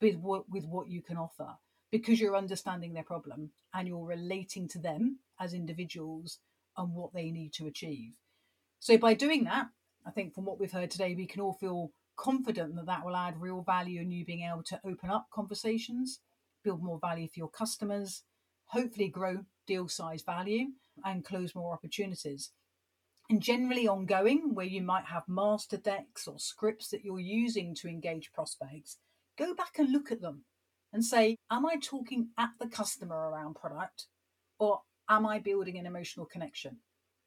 with 0.00 0.16
what, 0.16 0.48
with 0.48 0.64
what 0.64 0.88
you 0.88 1.02
can 1.02 1.18
offer 1.18 1.48
because 1.90 2.18
you're 2.18 2.36
understanding 2.36 2.94
their 2.94 3.02
problem 3.02 3.50
and 3.74 3.86
you're 3.86 4.06
relating 4.06 4.66
to 4.66 4.78
them 4.78 5.18
as 5.38 5.52
individuals 5.52 6.38
and 6.78 6.94
what 6.94 7.12
they 7.12 7.30
need 7.30 7.52
to 7.52 7.66
achieve. 7.66 8.12
So 8.80 8.96
by 8.96 9.12
doing 9.12 9.44
that, 9.44 9.66
I 10.06 10.12
think 10.12 10.34
from 10.34 10.46
what 10.46 10.58
we've 10.58 10.72
heard 10.72 10.90
today, 10.90 11.14
we 11.14 11.26
can 11.26 11.42
all 11.42 11.52
feel 11.52 11.90
confident 12.16 12.74
that 12.76 12.86
that 12.86 13.04
will 13.04 13.16
add 13.16 13.38
real 13.38 13.60
value 13.60 14.00
in 14.00 14.10
you 14.10 14.24
being 14.24 14.48
able 14.50 14.62
to 14.62 14.80
open 14.82 15.10
up 15.10 15.26
conversations 15.30 16.20
build 16.64 16.82
more 16.82 16.98
value 16.98 17.28
for 17.28 17.38
your 17.38 17.50
customers, 17.50 18.22
hopefully 18.66 19.08
grow 19.08 19.44
deal 19.66 19.88
size 19.88 20.22
value, 20.22 20.68
and 21.04 21.24
close 21.24 21.54
more 21.54 21.72
opportunities. 21.72 22.52
And 23.30 23.42
generally 23.42 23.86
ongoing, 23.86 24.54
where 24.54 24.66
you 24.66 24.82
might 24.82 25.04
have 25.06 25.28
master 25.28 25.76
decks 25.76 26.26
or 26.26 26.38
scripts 26.38 26.88
that 26.88 27.04
you're 27.04 27.20
using 27.20 27.74
to 27.76 27.88
engage 27.88 28.32
prospects, 28.32 28.96
go 29.36 29.54
back 29.54 29.78
and 29.78 29.92
look 29.92 30.10
at 30.10 30.22
them 30.22 30.44
and 30.92 31.04
say, 31.04 31.36
Am 31.50 31.66
I 31.66 31.76
talking 31.76 32.30
at 32.38 32.50
the 32.58 32.68
customer 32.68 33.30
around 33.30 33.54
product 33.54 34.06
or 34.58 34.80
am 35.08 35.26
I 35.26 35.38
building 35.38 35.78
an 35.78 35.86
emotional 35.86 36.26
connection? 36.26 36.78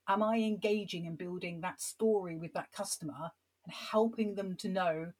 Am 0.07 0.23
I 0.23 0.37
engaging 0.37 1.05
and 1.05 1.17
building 1.17 1.61
that 1.61 1.81
story 1.81 2.35
with 2.35 2.53
that 2.53 2.71
customer 2.71 3.31
and 3.65 3.73
helping 3.73 4.35
them 4.35 4.55
to 4.57 4.69
know 4.69 5.13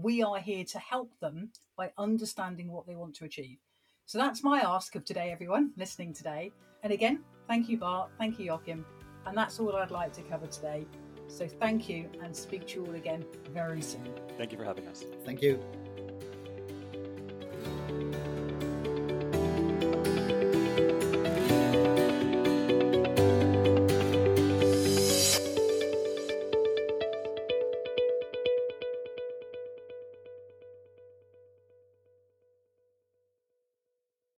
we 0.00 0.22
are 0.22 0.38
here 0.38 0.64
to 0.64 0.78
help 0.78 1.12
them 1.20 1.50
by 1.76 1.90
understanding 1.98 2.70
what 2.70 2.86
they 2.86 2.94
want 2.94 3.14
to 3.16 3.24
achieve. 3.24 3.58
So 4.06 4.16
that's 4.16 4.44
my 4.44 4.60
ask 4.60 4.94
of 4.94 5.04
today, 5.04 5.32
everyone 5.32 5.72
listening 5.76 6.14
today. 6.14 6.52
And 6.84 6.92
again, 6.92 7.20
thank 7.48 7.68
you, 7.68 7.78
Bart. 7.78 8.10
Thank 8.16 8.38
you, 8.38 8.52
Joakim. 8.52 8.84
And 9.26 9.36
that's 9.36 9.58
all 9.58 9.74
I'd 9.74 9.90
like 9.90 10.12
to 10.14 10.22
cover 10.22 10.46
today. 10.46 10.86
So 11.26 11.48
thank 11.48 11.88
you 11.88 12.08
and 12.22 12.34
speak 12.34 12.68
to 12.68 12.74
you 12.76 12.86
all 12.86 12.94
again 12.94 13.24
very 13.52 13.82
soon. 13.82 14.08
Thank 14.38 14.52
you 14.52 14.58
for 14.58 14.64
having 14.64 14.86
us. 14.86 15.04
Thank 15.24 15.42
you. 15.42 15.60